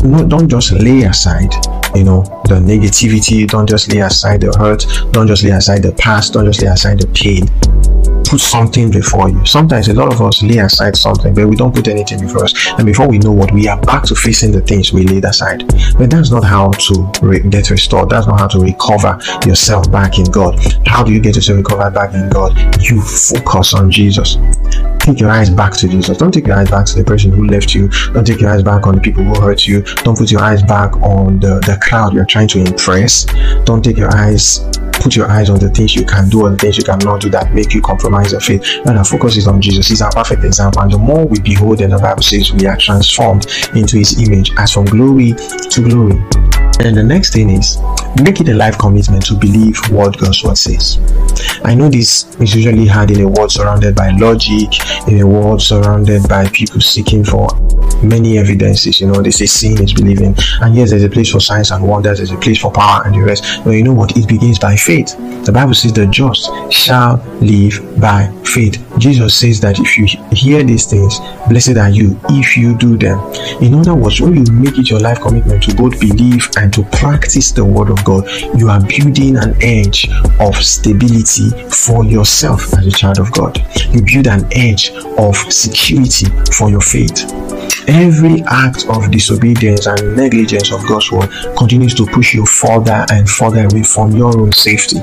no, 0.04 0.26
don't 0.26 0.48
just 0.48 0.72
lay 0.72 1.04
aside 1.04 1.54
you 1.96 2.04
know 2.04 2.22
the 2.48 2.56
negativity. 2.56 3.48
Don't 3.48 3.68
just 3.68 3.92
lay 3.92 4.00
aside 4.00 4.42
the 4.42 4.56
hurt. 4.58 4.86
Don't 5.12 5.28
just 5.28 5.44
lay 5.44 5.52
aside 5.52 5.82
the 5.84 5.92
past. 5.94 6.34
Don't 6.34 6.46
just 6.46 6.62
lay 6.62 6.68
aside 6.68 7.00
the 7.00 7.08
pain 7.08 7.48
put 8.30 8.40
something 8.40 8.92
before 8.92 9.30
you. 9.30 9.44
Sometimes 9.46 9.88
a 9.88 9.94
lot 9.94 10.14
of 10.14 10.22
us 10.22 10.44
lay 10.44 10.60
aside 10.60 10.96
something, 10.96 11.34
but 11.34 11.48
we 11.48 11.56
don't 11.56 11.74
put 11.74 11.88
anything 11.88 12.22
before 12.22 12.44
us. 12.44 12.54
And 12.78 12.86
before 12.86 13.08
we 13.08 13.18
know 13.18 13.32
what, 13.32 13.52
we 13.52 13.68
are 13.68 13.80
back 13.82 14.04
to 14.04 14.16
facing 14.16 14.52
the 14.52 14.62
things 14.62 14.94
we 14.94 15.04
laid 15.04 15.26
aside. 15.26 15.68
But 15.98 16.12
that's 16.12 16.30
not 16.30 16.44
how 16.44 16.70
to 16.70 17.12
re- 17.22 17.40
get 17.40 17.72
restored. 17.72 18.10
That's 18.10 18.28
not 18.28 18.40
how 18.40 18.48
to 18.48 18.60
recover 18.60 19.20
yourself 19.46 19.92
back 19.92 20.20
in 20.20 20.26
God. 20.26 20.60
How 20.86 21.04
do 21.04 21.12
you 21.12 21.20
get 21.20 21.36
yourself 21.36 21.58
recovered 21.58 21.94
back 21.94 22.14
in 22.14 22.30
God? 22.30 22.56
You 22.82 23.02
focus 23.02 23.74
on 23.74 23.90
Jesus 23.90 24.38
take 25.00 25.20
your 25.20 25.30
eyes 25.30 25.50
back 25.50 25.74
to 25.74 25.88
Jesus. 25.88 26.18
Don't 26.18 26.32
take 26.32 26.48
your 26.48 26.56
eyes 26.56 26.70
back 26.70 26.86
to 26.86 26.96
the 26.96 27.04
person 27.04 27.32
who 27.32 27.48
left 27.48 27.74
you. 27.74 27.90
Don't 28.14 28.26
take 28.26 28.42
your 28.42 28.52
eyes 28.52 28.64
back 28.64 28.86
on 28.86 28.96
the 28.96 29.02
people 29.02 29.24
who 29.24 29.42
hurt 29.42 29.66
you. 29.66 29.82
Don't 30.04 30.18
put 30.18 30.32
your 30.32 30.42
eyes 30.42 30.62
back 30.62 30.96
on 30.98 31.40
the, 31.40 31.60
the 31.66 31.80
crowd 31.82 32.14
you're 32.14 32.26
trying 32.26 32.48
to 32.50 32.60
impress. 32.60 33.26
Don't 33.64 33.84
take 33.84 33.98
your 33.98 34.14
eyes 34.16 34.60
put 35.00 35.16
your 35.16 35.30
eyes 35.30 35.50
on 35.50 35.60
the 35.60 35.70
things 35.70 35.96
you 35.96 36.06
can 36.06 36.30
do 36.30 36.46
or 36.46 36.52
the 36.52 36.58
things 36.58 36.78
you 36.78 36.84
cannot 36.84 37.22
do 37.22 37.30
that 37.30 37.54
make 37.54 37.74
you 37.74 37.82
compromise 37.82 38.32
your 38.32 38.42
faith. 38.42 38.64
And 38.86 38.98
our 38.98 39.06
focus 39.06 39.38
is 39.38 39.48
on 39.48 39.62
Jesus. 39.62 39.88
He's 39.88 40.02
our 40.02 40.12
perfect 40.12 40.44
example. 40.44 40.82
And 40.82 40.92
the 40.92 40.98
more 40.98 41.26
we 41.26 41.40
behold, 41.40 41.82
and 41.82 41.94
the 41.94 41.98
Bible 41.98 42.24
says 42.24 42.52
we 42.54 42.66
are 42.68 42.78
transformed 42.78 43.48
into 43.76 43.98
his 43.98 44.22
image 44.22 44.52
as 44.58 44.74
from 44.74 44.86
glory 44.86 45.34
to 45.34 45.82
glory. 45.82 46.59
And 46.82 46.96
the 46.96 47.04
next 47.04 47.34
thing 47.34 47.50
is 47.50 47.78
make 48.24 48.40
it 48.40 48.48
a 48.48 48.54
life 48.54 48.78
commitment 48.78 49.26
to 49.26 49.36
believe 49.36 49.78
what 49.92 50.18
God's 50.18 50.44
word 50.44 50.58
says. 50.58 50.98
I 51.66 51.76
know 51.76 51.90
this 51.90 52.26
is 52.40 52.56
usually 52.56 52.88
hard 52.88 53.12
in 53.12 53.22
a 53.22 53.28
world 53.28 53.52
surrounded 53.52 53.96
by 53.96 54.12
logic, 54.12 54.70
in 55.08 55.20
a 55.20 55.28
world 55.28 55.62
surrounded 55.62 56.28
by 56.30 56.48
people 56.50 56.80
seeking 56.80 57.26
for 57.26 57.50
many 58.02 58.38
evidences. 58.38 59.02
You 59.02 59.08
know, 59.08 59.22
they 59.22 59.32
say 59.32 59.46
seeing 59.46 59.82
is 59.84 59.94
believing. 59.94 60.36
And 60.62 60.74
yes, 60.74 60.92
there's 60.92 61.04
a 61.04 61.10
place 61.10 61.32
for 61.32 61.42
signs 61.42 61.72
and 61.72 61.86
wonders, 61.86 62.20
there's 62.20 62.32
a 62.32 62.38
place 62.38 62.60
for 62.60 62.72
power 62.72 63.04
and 63.06 63.14
the 63.14 63.22
rest. 63.22 63.62
But 63.66 63.72
you 63.72 63.84
know 63.84 63.94
what? 63.94 64.16
It 64.18 64.28
begins 64.28 64.58
by 64.58 64.76
faith. 64.78 65.18
The 65.46 65.52
Bible 65.52 65.74
says 65.74 65.94
the 65.94 66.08
just 66.08 66.50
shall 66.72 67.18
live 67.42 68.00
by 68.00 68.32
faith. 68.46 68.84
Jesus 68.98 69.36
says 69.36 69.60
that 69.62 69.80
if 69.80 69.98
you 69.98 70.06
hear 70.32 70.64
these 70.64 70.86
things, 70.86 71.20
blessed 71.48 71.78
are 71.78 71.90
you 71.90 72.20
if 72.30 72.58
you 72.58 72.78
do 72.78 72.98
them. 72.98 73.20
In 73.62 73.74
other 73.76 73.96
words, 73.96 74.22
when 74.22 74.36
you 74.36 74.52
make 74.54 74.78
it 74.78 74.90
your 74.90 75.00
life 75.00 75.20
commitment 75.20 75.64
to 75.64 75.76
both 75.76 76.00
believe 76.00 76.50
and 76.58 76.69
to 76.74 76.84
practice 76.84 77.52
the 77.52 77.64
word 77.64 77.90
of 77.90 78.04
God, 78.04 78.30
you 78.58 78.70
are 78.70 78.80
building 78.80 79.38
an 79.38 79.56
edge 79.62 80.10
of 80.40 80.56
stability 80.56 81.50
for 81.70 82.04
yourself 82.04 82.74
as 82.74 82.88
a 82.88 82.92
child 82.92 83.20
of 83.20 83.32
God. 83.32 83.58
You 83.94 84.02
build 84.02 84.28
an 84.28 84.48
edge 84.52 84.92
of 85.18 85.36
security 85.52 86.28
for 86.52 86.70
your 86.70 86.82
faith. 86.82 87.69
Every 87.90 88.44
act 88.48 88.86
of 88.88 89.10
disobedience 89.10 89.88
and 89.88 90.16
negligence 90.16 90.72
of 90.72 90.88
God's 90.88 91.12
word 91.12 91.30
continues 91.58 91.96
to 91.96 92.06
push 92.06 92.36
you 92.36 92.46
further 92.46 93.04
and 93.10 93.28
further 93.28 93.66
away 93.66 93.82
from 93.82 94.12
your 94.12 94.40
own 94.40 94.52
safety. 94.52 95.02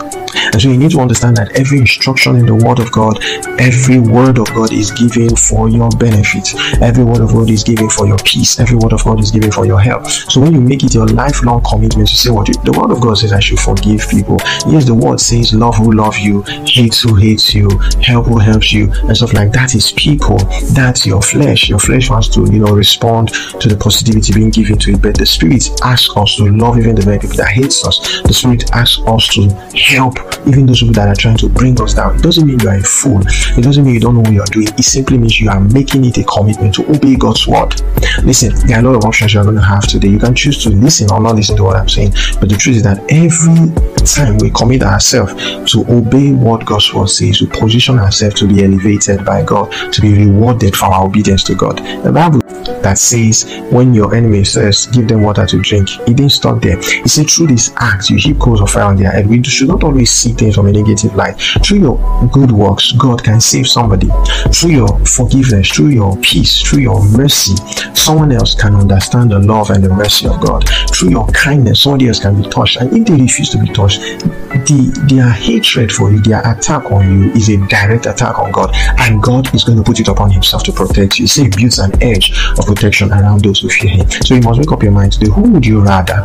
And 0.53 0.63
so 0.63 0.69
you 0.69 0.77
need 0.77 0.93
to 0.93 1.01
understand 1.01 1.37
that 1.39 1.59
every 1.59 1.79
instruction 1.79 2.37
in 2.37 2.47
the 2.47 2.55
Word 2.55 2.79
of 2.79 2.93
God, 2.93 3.19
every 3.59 3.99
word 3.99 4.39
of 4.39 4.47
God 4.55 4.73
is 4.73 4.93
given 4.93 5.35
for 5.35 5.69
your 5.69 5.91
benefit. 5.99 6.55
Every 6.81 7.03
word 7.03 7.21
of 7.21 7.33
God 7.33 7.51
is 7.51 7.65
given 7.65 7.91
for 7.91 8.07
your 8.07 8.19
peace. 8.19 8.61
Every 8.61 8.77
word 8.77 8.93
of 8.93 9.03
God 9.03 9.19
is 9.19 9.33
given 9.33 9.51
for 9.51 9.67
your 9.67 9.81
help. 9.81 10.07
So 10.07 10.41
when 10.41 10.53
you 10.53 10.61
make 10.61 10.85
it 10.85 10.95
your 10.95 11.07
lifelong 11.07 11.63
commitment 11.69 12.09
to 12.09 12.17
say 12.17 12.31
what 12.31 12.47
the 12.47 12.73
Word 12.73 12.93
of 12.93 13.01
God 13.01 13.19
says, 13.19 13.33
I 13.33 13.41
should 13.41 13.59
forgive 13.59 14.07
people. 14.09 14.37
Yes, 14.69 14.85
the 14.85 14.95
Word 14.95 15.21
says, 15.21 15.53
love 15.53 15.75
who 15.77 15.91
love 15.93 16.17
you, 16.19 16.43
hate 16.65 16.95
who 16.95 17.17
hates 17.17 17.53
you, 17.53 17.69
help 18.01 18.27
who 18.27 18.39
helps 18.39 18.73
you, 18.73 18.93
and 19.09 19.17
stuff 19.17 19.33
like 19.33 19.51
that 19.53 19.75
is 19.75 19.91
people. 19.93 20.39
That's 20.73 21.05
your 21.05 21.23
flesh. 21.23 21.69
Your 21.69 21.81
flesh 21.81 22.11
wants 22.11 22.29
to, 22.29 22.41
you 22.53 22.61
know, 22.61 22.76
respond 22.77 23.29
to 23.61 23.69
the 23.69 23.77
positivity 23.77 24.33
being 24.33 24.51
given 24.51 24.79
to 24.79 24.93
it. 24.93 25.03
But 25.03 25.17
the 25.19 25.27
Spirit 25.27 25.69
asks 25.83 26.17
us 26.17 26.37
to 26.37 26.45
love 26.45 26.79
even 26.79 26.95
the 26.95 27.03
very 27.03 27.19
people 27.19 27.37
that 27.37 27.49
hates 27.49 27.87
us. 27.87 28.23
The 28.23 28.35
Spirit 28.35 28.71
asks 28.73 29.01
us 29.07 29.27
to 29.35 29.49
help 29.77 30.19
even 30.47 30.67
those 30.67 30.81
people 30.81 30.95
that 30.95 31.09
are 31.09 31.15
trying 31.15 31.39
to 31.39 31.49
bring 31.49 31.81
us 31.81 31.95
down. 31.95 32.17
It 32.17 32.23
doesn't 32.23 32.47
mean 32.47 32.61
you 32.61 32.69
are 32.69 32.77
a 32.77 32.83
fool. 32.83 33.23
It 33.27 33.63
doesn't 33.63 33.85
mean 33.85 33.95
you 33.95 34.01
don't 34.01 34.15
know 34.15 34.21
what 34.21 34.33
you 34.33 34.43
are 34.43 34.53
doing. 34.53 34.69
It 34.69 34.85
simply 34.85 35.19
means 35.19 35.41
you 35.41 35.51
are 35.51 35.61
making 35.61 36.05
it 36.05 36.19
a 36.19 36.25
commitment 36.25 36.75
to 36.77 36.89
obey 36.91 37.17
God's 37.17 37.47
word. 37.47 37.81
Listen, 38.23 38.55
there 38.67 38.79
are 38.79 38.81
a 38.81 38.85
lot 38.85 38.97
of 38.97 39.05
options 39.05 39.35
you 39.35 39.41
are 39.41 39.45
going 39.45 39.57
to 39.57 39.63
have 39.63 39.87
today. 39.87 40.09
You 40.09 40.19
can 40.19 40.35
choose 40.35 40.63
to 40.65 40.71
listen 40.71 41.11
or 41.11 41.21
not 41.21 41.35
listen 41.35 41.57
to 41.57 41.65
what 41.65 41.77
I'm 41.77 41.89
saying. 41.89 42.13
But 42.41 42.49
the 42.49 42.57
truth 42.57 42.77
is 42.77 42.83
that 42.83 42.99
every 43.11 43.73
time 44.05 44.39
we 44.39 44.51
commit 44.51 44.83
ourselves 44.83 45.35
to 45.73 45.85
obey 45.89 46.33
what 46.33 46.65
God's 46.65 46.93
word 46.93 47.09
says, 47.09 47.41
we 47.41 47.47
position 47.49 47.99
ourselves 47.99 48.37
to 48.41 48.47
be 48.47 48.65
elevated 48.65 49.25
by 49.25 49.43
God, 49.43 49.73
to 49.93 50.01
be 50.01 50.15
rewarded 50.15 50.77
for 50.77 50.87
our 50.87 51.07
obedience 51.07 51.43
to 51.45 51.55
God. 51.55 51.79
The 52.05 52.13
Bible 52.13 52.41
that 52.83 52.99
says, 52.99 53.45
when 53.71 53.95
your 53.95 54.15
enemy 54.15 54.45
says, 54.45 54.87
give 54.87 55.09
them 55.09 55.23
water 55.23 55.47
to 55.47 55.61
drink, 55.61 55.89
he 55.89 56.15
didn't 56.15 56.33
stop 56.33 56.63
there. 56.63 56.81
He 56.81 57.09
said, 57.09 57.31
through 57.31 57.49
this 57.49 57.73
act, 57.77 58.11
you 58.11 58.17
heap 58.17 58.39
coals 58.39 58.61
of 58.61 58.71
fire 58.71 58.85
on 58.85 58.97
their 58.97 59.11
head. 59.11 59.27
We 59.27 59.43
should 59.43 59.69
not 59.69 59.85
always 59.85 60.11
see 60.11 60.33
things 60.33 60.57
from 60.57 60.67
a 60.67 60.73
negative 60.73 61.15
light. 61.15 61.39
Through 61.65 61.79
your 61.79 62.29
good 62.33 62.51
works, 62.51 62.93
God 62.93 63.23
can 63.23 63.41
save 63.41 63.69
somebody. 63.69 64.09
Through 64.53 64.71
your 64.71 65.07
forgiveness, 65.07 65.71
through 65.71 65.89
your 65.89 66.17
peace, 66.19 66.63
through 66.63 66.81
your 66.81 67.03
mercy, 67.11 67.55
someone 67.95 68.33
else 68.33 68.55
can 68.55 68.75
understand 68.75 69.31
the 69.31 69.39
love 69.39 69.71
and 69.71 69.83
the 69.83 69.89
mercy 69.89 70.27
of 70.27 70.41
God. 70.41 70.69
Through 70.95 71.11
your 71.11 71.27
kindness, 71.29 71.83
somebody 71.83 72.09
else 72.09 72.21
can 72.21 72.41
be 72.41 72.49
touched. 72.49 72.77
And 72.77 72.97
if 72.97 73.07
they 73.07 73.21
refuse 73.21 73.51
to 73.51 73.59
be 73.59 73.69
touched, 73.73 74.01
the, 74.01 75.07
their 75.09 75.29
hatred 75.31 75.93
for 75.93 76.11
you, 76.11 76.21
their 76.23 76.41
attack 76.41 76.91
on 76.91 77.23
you 77.23 77.31
is 77.33 77.49
a 77.49 77.57
direct 77.69 78.07
attack 78.07 78.39
on 78.39 78.51
God. 78.53 78.71
And 78.99 79.23
God 79.23 79.55
is 79.55 79.65
going 79.65 79.79
to 79.79 79.85
put 79.85 80.01
it 80.01 80.09
upon 80.09 80.31
Himself 80.31 80.63
to 80.65 80.73
protect 80.73 81.19
you. 81.19 81.27
See, 81.27 81.45
He 81.45 81.49
builds 81.49 81.79
an 81.79 81.93
edge 82.03 82.33
of 82.59 82.67
protection 82.67 83.13
around 83.13 83.43
those 83.45 83.61
who 83.61 83.69
fear 83.69 83.91
Him. 83.91 84.11
So 84.11 84.35
you 84.35 84.41
must 84.43 84.59
make 84.61 84.73
up 84.73 84.83
your 84.83 84.93
mind 84.93 85.13
today. 85.13 85.31
Who 85.31 85.43
would 85.43 85.67
you 85.67 85.81
rather 85.81 86.25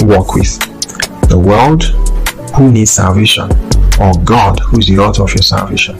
walk 0.00 0.34
with? 0.34 0.58
The 1.28 1.38
world 1.38 1.84
who 2.54 2.70
needs 2.70 2.90
salvation, 2.92 3.50
or 4.00 4.12
God 4.24 4.58
who 4.60 4.78
is 4.78 4.86
the 4.86 4.98
author 4.98 5.22
of 5.24 5.30
your 5.30 5.42
salvation. 5.42 5.96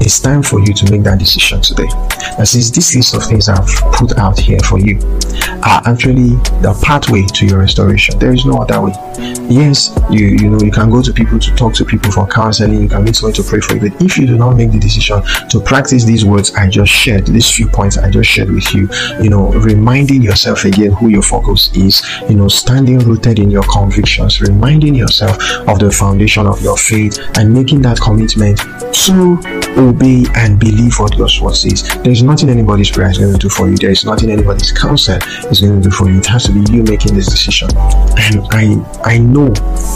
It's 0.00 0.20
time 0.20 0.42
for 0.42 0.60
you 0.60 0.72
to 0.74 0.90
make 0.90 1.02
that 1.02 1.18
decision 1.18 1.60
today. 1.60 1.88
And 2.38 2.46
since 2.46 2.70
this 2.70 2.94
list 2.94 3.14
of 3.14 3.24
things 3.24 3.48
I've 3.48 3.66
put 3.92 4.18
out 4.18 4.38
here 4.38 4.58
for 4.60 4.78
you 4.78 4.98
are 5.64 5.82
actually 5.86 6.36
the 6.60 6.78
pathway 6.82 7.24
to 7.24 7.46
your 7.46 7.58
restoration, 7.60 8.18
there 8.18 8.32
is 8.32 8.44
no 8.44 8.58
other 8.58 8.80
way. 8.80 8.92
Yes, 9.48 9.96
you 10.10 10.26
you 10.26 10.50
know 10.50 10.58
you 10.60 10.70
can 10.70 10.90
go 10.90 11.02
to 11.02 11.12
people 11.12 11.38
to 11.38 11.54
talk 11.54 11.74
to 11.74 11.84
people 11.84 12.10
for 12.10 12.26
counseling, 12.26 12.82
you 12.82 12.88
can 12.88 13.04
meet 13.04 13.16
someone 13.16 13.34
to 13.34 13.42
pray 13.42 13.60
for 13.60 13.74
you, 13.74 13.88
but 13.88 14.02
if 14.02 14.18
you 14.18 14.26
do 14.26 14.36
not 14.36 14.56
make 14.56 14.72
the 14.72 14.78
decision 14.78 15.22
to 15.48 15.60
practice 15.60 16.04
these 16.04 16.24
words 16.24 16.54
I 16.54 16.68
just 16.68 16.92
shared, 16.92 17.26
these 17.26 17.50
few 17.50 17.68
points 17.68 17.96
I 17.96 18.10
just 18.10 18.28
shared 18.28 18.50
with 18.50 18.74
you, 18.74 18.88
you 19.22 19.30
know, 19.30 19.50
reminding 19.52 20.22
yourself 20.22 20.64
again 20.64 20.92
who 20.92 21.08
your 21.08 21.22
focus 21.22 21.70
is, 21.74 22.02
you 22.28 22.34
know, 22.34 22.48
standing 22.48 22.98
rooted 22.98 23.38
in 23.38 23.50
your 23.50 23.64
convictions, 23.64 24.40
reminding 24.40 24.94
yourself 24.94 25.38
of 25.68 25.78
the 25.78 25.90
foundation 25.90 26.46
of 26.46 26.60
your 26.62 26.76
faith 26.76 27.18
and 27.36 27.52
making 27.52 27.82
that 27.82 27.98
commitment 28.00 28.58
to 28.92 29.36
obey 29.86 30.24
and 30.34 30.58
believe 30.58 30.98
what 30.98 31.16
God's 31.16 31.40
word 31.40 31.54
says. 31.54 31.82
There 32.02 32.10
is 32.10 32.22
nothing 32.22 32.48
anybody's 32.48 32.90
prayer 32.90 33.10
is 33.10 33.18
going 33.18 33.32
to 33.32 33.38
do 33.38 33.48
for 33.48 33.68
you. 33.68 33.76
There 33.76 33.90
is 33.90 34.04
nothing 34.04 34.30
anybody's 34.30 34.72
counsel 34.72 35.18
is 35.50 35.60
going 35.60 35.80
to 35.80 35.88
do 35.88 35.94
for 35.94 36.10
you. 36.10 36.18
It 36.18 36.26
has 36.26 36.44
to 36.44 36.52
be 36.52 36.60
you 36.72 36.82
making 36.82 37.14
this 37.14 37.26
decision. 37.26 37.68
And 38.18 38.46
I 38.50 38.64
I 39.04 39.18
know 39.18 39.48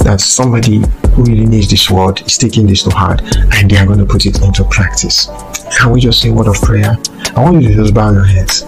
that 0.05 0.21
somebody 0.21 0.83
who 1.15 1.25
really 1.25 1.47
needs 1.47 1.69
this 1.69 1.91
word 1.91 2.23
is 2.23 2.39
taking 2.39 2.67
this 2.67 2.83
to 2.85 2.91
heart 2.91 3.21
and 3.55 3.71
they 3.71 3.77
are 3.77 3.87
going 3.87 3.99
to 3.99 4.07
put 4.07 4.27
it 4.27 4.41
into 4.43 4.65
practice. 4.65 5.29
Can 5.79 5.91
we 5.91 6.01
just 6.01 6.21
say 6.21 6.31
a 6.31 6.33
word 6.33 6.49
of 6.49 6.57
prayer? 6.57 6.97
I 7.37 7.43
want 7.43 7.63
you 7.63 7.69
to 7.69 7.75
just 7.75 7.95
bow 7.95 8.13
your 8.13 8.25
heads 8.25 8.63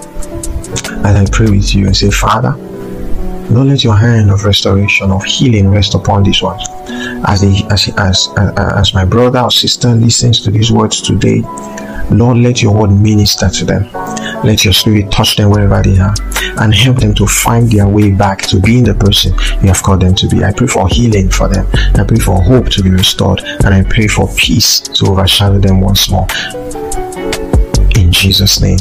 and 0.88 1.06
I 1.06 1.26
pray 1.30 1.50
with 1.50 1.74
you 1.74 1.86
and 1.86 1.96
say, 1.96 2.10
Father, 2.10 2.54
Lord, 3.50 3.68
let 3.68 3.84
your 3.84 3.96
hand 3.96 4.30
of 4.30 4.44
restoration, 4.44 5.10
of 5.10 5.24
healing 5.24 5.70
rest 5.70 5.94
upon 5.94 6.22
this 6.22 6.42
one. 6.42 6.58
As, 7.26 7.42
as, 7.42 7.88
as, 7.98 8.28
as, 8.36 8.58
as 8.58 8.94
my 8.94 9.04
brother 9.04 9.40
or 9.40 9.50
sister 9.50 9.88
listens 9.94 10.40
to 10.42 10.50
these 10.50 10.72
words 10.72 11.00
today, 11.00 11.42
Lord, 12.10 12.38
let 12.38 12.62
your 12.62 12.74
word 12.74 12.90
minister 12.90 13.48
to 13.48 13.64
them. 13.64 13.90
Let 14.44 14.64
your 14.64 14.72
spirit 14.74 15.10
touch 15.10 15.36
them 15.36 15.50
wherever 15.50 15.82
they 15.82 15.98
are 15.98 16.14
and 16.60 16.74
help 16.74 16.98
them 16.98 17.14
to 17.14 17.26
find 17.26 17.70
their 17.70 17.88
way 17.88 18.10
back 18.10 18.42
to 18.42 18.60
being 18.60 18.84
the 18.84 18.94
person 18.94 19.32
you 19.62 19.68
have 19.68 19.82
called 19.82 20.02
them 20.02 20.14
to 20.16 20.28
be. 20.28 20.44
I 20.44 20.52
pray 20.52 20.66
for 20.66 20.88
healing 20.88 21.30
for 21.30 21.48
them. 21.48 21.66
I 21.94 22.04
pray 22.04 22.18
for 22.18 22.42
hope 22.42 22.68
to 22.70 22.82
be 22.82 22.90
restored. 22.90 23.40
And 23.64 23.74
I 23.74 23.82
pray 23.82 24.08
for 24.08 24.28
peace 24.36 24.80
to 24.80 25.06
overshadow 25.06 25.58
them 25.58 25.80
once 25.80 26.10
more. 26.10 26.26
In 27.96 28.12
Jesus' 28.12 28.60
name, 28.60 28.78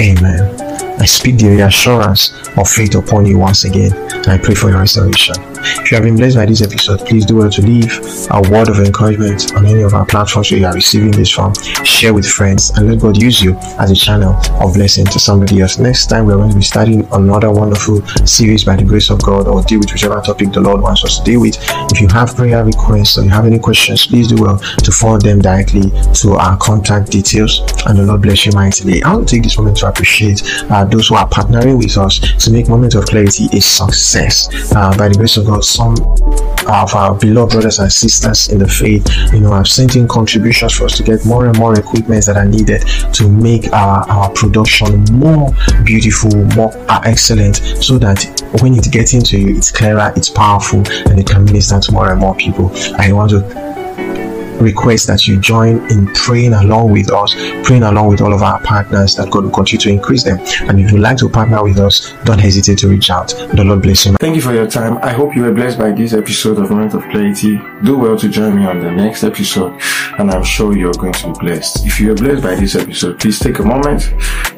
amen. 0.00 0.67
I 1.00 1.06
speak 1.06 1.38
the 1.38 1.48
reassurance 1.50 2.32
of 2.56 2.68
faith 2.68 2.96
upon 2.96 3.24
you 3.24 3.38
once 3.38 3.64
again, 3.64 3.92
and 3.94 4.26
I 4.26 4.38
pray 4.38 4.54
for 4.54 4.70
your 4.70 4.80
restoration. 4.80 5.36
If 5.60 5.90
you 5.90 5.96
have 5.96 6.04
been 6.04 6.16
blessed 6.16 6.36
by 6.36 6.46
this 6.46 6.62
episode, 6.62 7.00
please 7.00 7.24
do 7.24 7.36
well 7.36 7.50
to 7.50 7.62
leave 7.62 7.90
a 8.30 8.40
word 8.50 8.68
of 8.68 8.78
encouragement 8.78 9.54
on 9.54 9.66
any 9.66 9.82
of 9.82 9.94
our 9.94 10.06
platforms 10.06 10.50
where 10.50 10.60
you 10.60 10.66
are 10.66 10.74
receiving 10.74 11.10
this 11.10 11.30
from. 11.30 11.54
Share 11.84 12.14
with 12.14 12.26
friends 12.26 12.70
and 12.70 12.88
let 12.88 13.00
God 13.00 13.20
use 13.20 13.42
you 13.42 13.54
as 13.78 13.90
a 13.90 13.94
channel 13.94 14.34
of 14.60 14.74
blessing 14.74 15.04
to 15.06 15.18
somebody 15.18 15.60
else. 15.60 15.78
Next 15.78 16.06
time, 16.06 16.26
we're 16.26 16.36
going 16.36 16.50
to 16.50 16.56
be 16.56 16.62
studying 16.62 17.06
another 17.12 17.50
wonderful 17.50 18.06
series 18.26 18.64
by 18.64 18.76
the 18.76 18.84
grace 18.84 19.10
of 19.10 19.22
God 19.22 19.48
or 19.48 19.62
deal 19.62 19.80
with 19.80 19.92
whichever 19.92 20.20
topic 20.20 20.52
the 20.52 20.60
Lord 20.60 20.80
wants 20.80 21.04
us 21.04 21.18
to 21.18 21.24
deal 21.24 21.40
with. 21.40 21.56
If 21.92 22.00
you 22.00 22.08
have 22.08 22.34
prayer 22.36 22.64
requests 22.64 23.18
or 23.18 23.24
you 23.24 23.30
have 23.30 23.46
any 23.46 23.58
questions, 23.58 24.06
please 24.06 24.28
do 24.28 24.42
well 24.42 24.58
to 24.58 24.92
forward 24.92 25.22
them 25.22 25.40
directly 25.40 25.90
to 26.14 26.32
our 26.32 26.56
contact 26.58 27.10
details 27.10 27.60
and 27.86 27.98
the 27.98 28.04
Lord 28.04 28.22
bless 28.22 28.46
you 28.46 28.52
mightily. 28.52 29.02
I 29.02 29.14
want 29.14 29.28
to 29.28 29.34
take 29.34 29.42
this 29.42 29.58
moment 29.58 29.78
to 29.78 29.88
appreciate 29.88 30.42
uh, 30.70 30.84
those 30.90 31.08
who 31.08 31.14
are 31.14 31.28
partnering 31.28 31.78
with 31.78 31.96
us 31.96 32.18
to 32.44 32.50
make 32.50 32.68
Moment 32.68 32.94
of 32.94 33.04
Clarity 33.06 33.46
a 33.52 33.60
success. 33.60 34.48
Uh, 34.74 34.96
by 34.96 35.08
the 35.08 35.14
grace 35.14 35.36
of 35.36 35.46
God, 35.46 35.64
some 35.64 35.94
of 36.68 36.94
our 36.94 37.14
beloved 37.14 37.52
brothers 37.52 37.78
and 37.78 37.90
sisters 37.90 38.48
in 38.48 38.58
the 38.58 38.68
faith, 38.68 39.06
you 39.32 39.40
know, 39.40 39.52
have 39.52 39.68
sent 39.68 39.96
in 39.96 40.06
contributions 40.06 40.74
for 40.74 40.84
us 40.84 40.96
to 40.96 41.02
get 41.02 41.24
more 41.24 41.46
and 41.46 41.58
more 41.58 41.78
equipment 41.78 42.26
that 42.26 42.36
are 42.36 42.44
needed 42.44 42.82
to 43.14 43.28
make 43.28 43.72
our, 43.72 44.08
our 44.08 44.30
production 44.32 45.04
more 45.12 45.50
beautiful, 45.84 46.34
more 46.56 46.72
uh, 46.90 47.00
excellent, 47.04 47.56
so 47.56 47.98
that 47.98 48.24
when 48.60 48.74
it 48.74 48.90
gets 48.90 49.14
into 49.14 49.38
you, 49.38 49.56
it's 49.56 49.70
clearer, 49.70 50.12
it's 50.16 50.28
powerful, 50.28 50.80
and 51.08 51.18
it 51.18 51.26
can 51.26 51.44
minister 51.44 51.80
to 51.80 51.92
more 51.92 52.10
and 52.10 52.20
more 52.20 52.34
people. 52.34 52.70
I 52.98 53.12
want 53.12 53.30
to 53.30 53.67
request 54.60 55.06
that 55.06 55.26
you 55.26 55.38
join 55.40 55.78
in 55.90 56.06
praying 56.14 56.54
along 56.54 56.92
with 56.92 57.10
us, 57.12 57.34
praying 57.64 57.82
along 57.82 58.08
with 58.08 58.20
all 58.20 58.32
of 58.32 58.42
our 58.42 58.60
partners 58.62 59.16
that 59.16 59.30
God 59.30 59.44
will 59.44 59.50
continue 59.50 59.80
to 59.80 59.90
increase 59.90 60.24
them. 60.24 60.38
And 60.68 60.80
if 60.80 60.92
you'd 60.92 61.00
like 61.00 61.18
to 61.18 61.28
partner 61.28 61.62
with 61.62 61.78
us, 61.78 62.12
don't 62.24 62.38
hesitate 62.38 62.78
to 62.78 62.88
reach 62.88 63.10
out. 63.10 63.28
The 63.28 63.64
Lord 63.64 63.82
bless 63.82 64.06
you. 64.06 64.14
Thank 64.14 64.36
you 64.36 64.42
for 64.42 64.52
your 64.52 64.66
time. 64.66 64.98
I 64.98 65.12
hope 65.12 65.34
you 65.34 65.42
were 65.42 65.52
blessed 65.52 65.78
by 65.78 65.92
this 65.92 66.12
episode 66.12 66.58
of 66.58 66.70
Moment 66.70 66.94
of 66.94 67.02
Clarity. 67.04 67.60
Do 67.84 67.98
well 67.98 68.18
to 68.18 68.28
join 68.28 68.56
me 68.56 68.66
on 68.66 68.80
the 68.80 68.90
next 68.90 69.24
episode, 69.24 69.80
and 70.18 70.30
I'm 70.30 70.44
sure 70.44 70.76
you're 70.76 70.92
going 70.92 71.12
to 71.14 71.32
be 71.32 71.38
blessed. 71.38 71.86
If 71.86 72.00
you 72.00 72.12
are 72.12 72.16
blessed 72.16 72.42
by 72.42 72.54
this 72.54 72.74
episode, 72.74 73.20
please 73.20 73.38
take 73.38 73.58
a 73.58 73.64
moment 73.64 74.02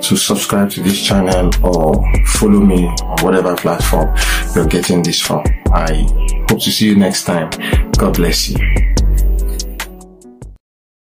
to 0.03 0.17
subscribe 0.17 0.71
to 0.71 0.83
this 0.83 1.01
channel 1.01 1.51
or 1.65 2.05
follow 2.27 2.61
me 2.61 2.87
on 2.87 3.25
whatever 3.25 3.55
platform 3.57 4.15
you're 4.55 4.67
getting 4.67 5.03
this 5.03 5.21
from. 5.21 5.45
I 5.73 6.07
hope 6.49 6.61
to 6.63 6.71
see 6.71 6.87
you 6.87 6.97
next 6.97 7.25
time. 7.25 7.51
God 7.93 8.15
bless 8.15 8.49
you. 8.49 8.90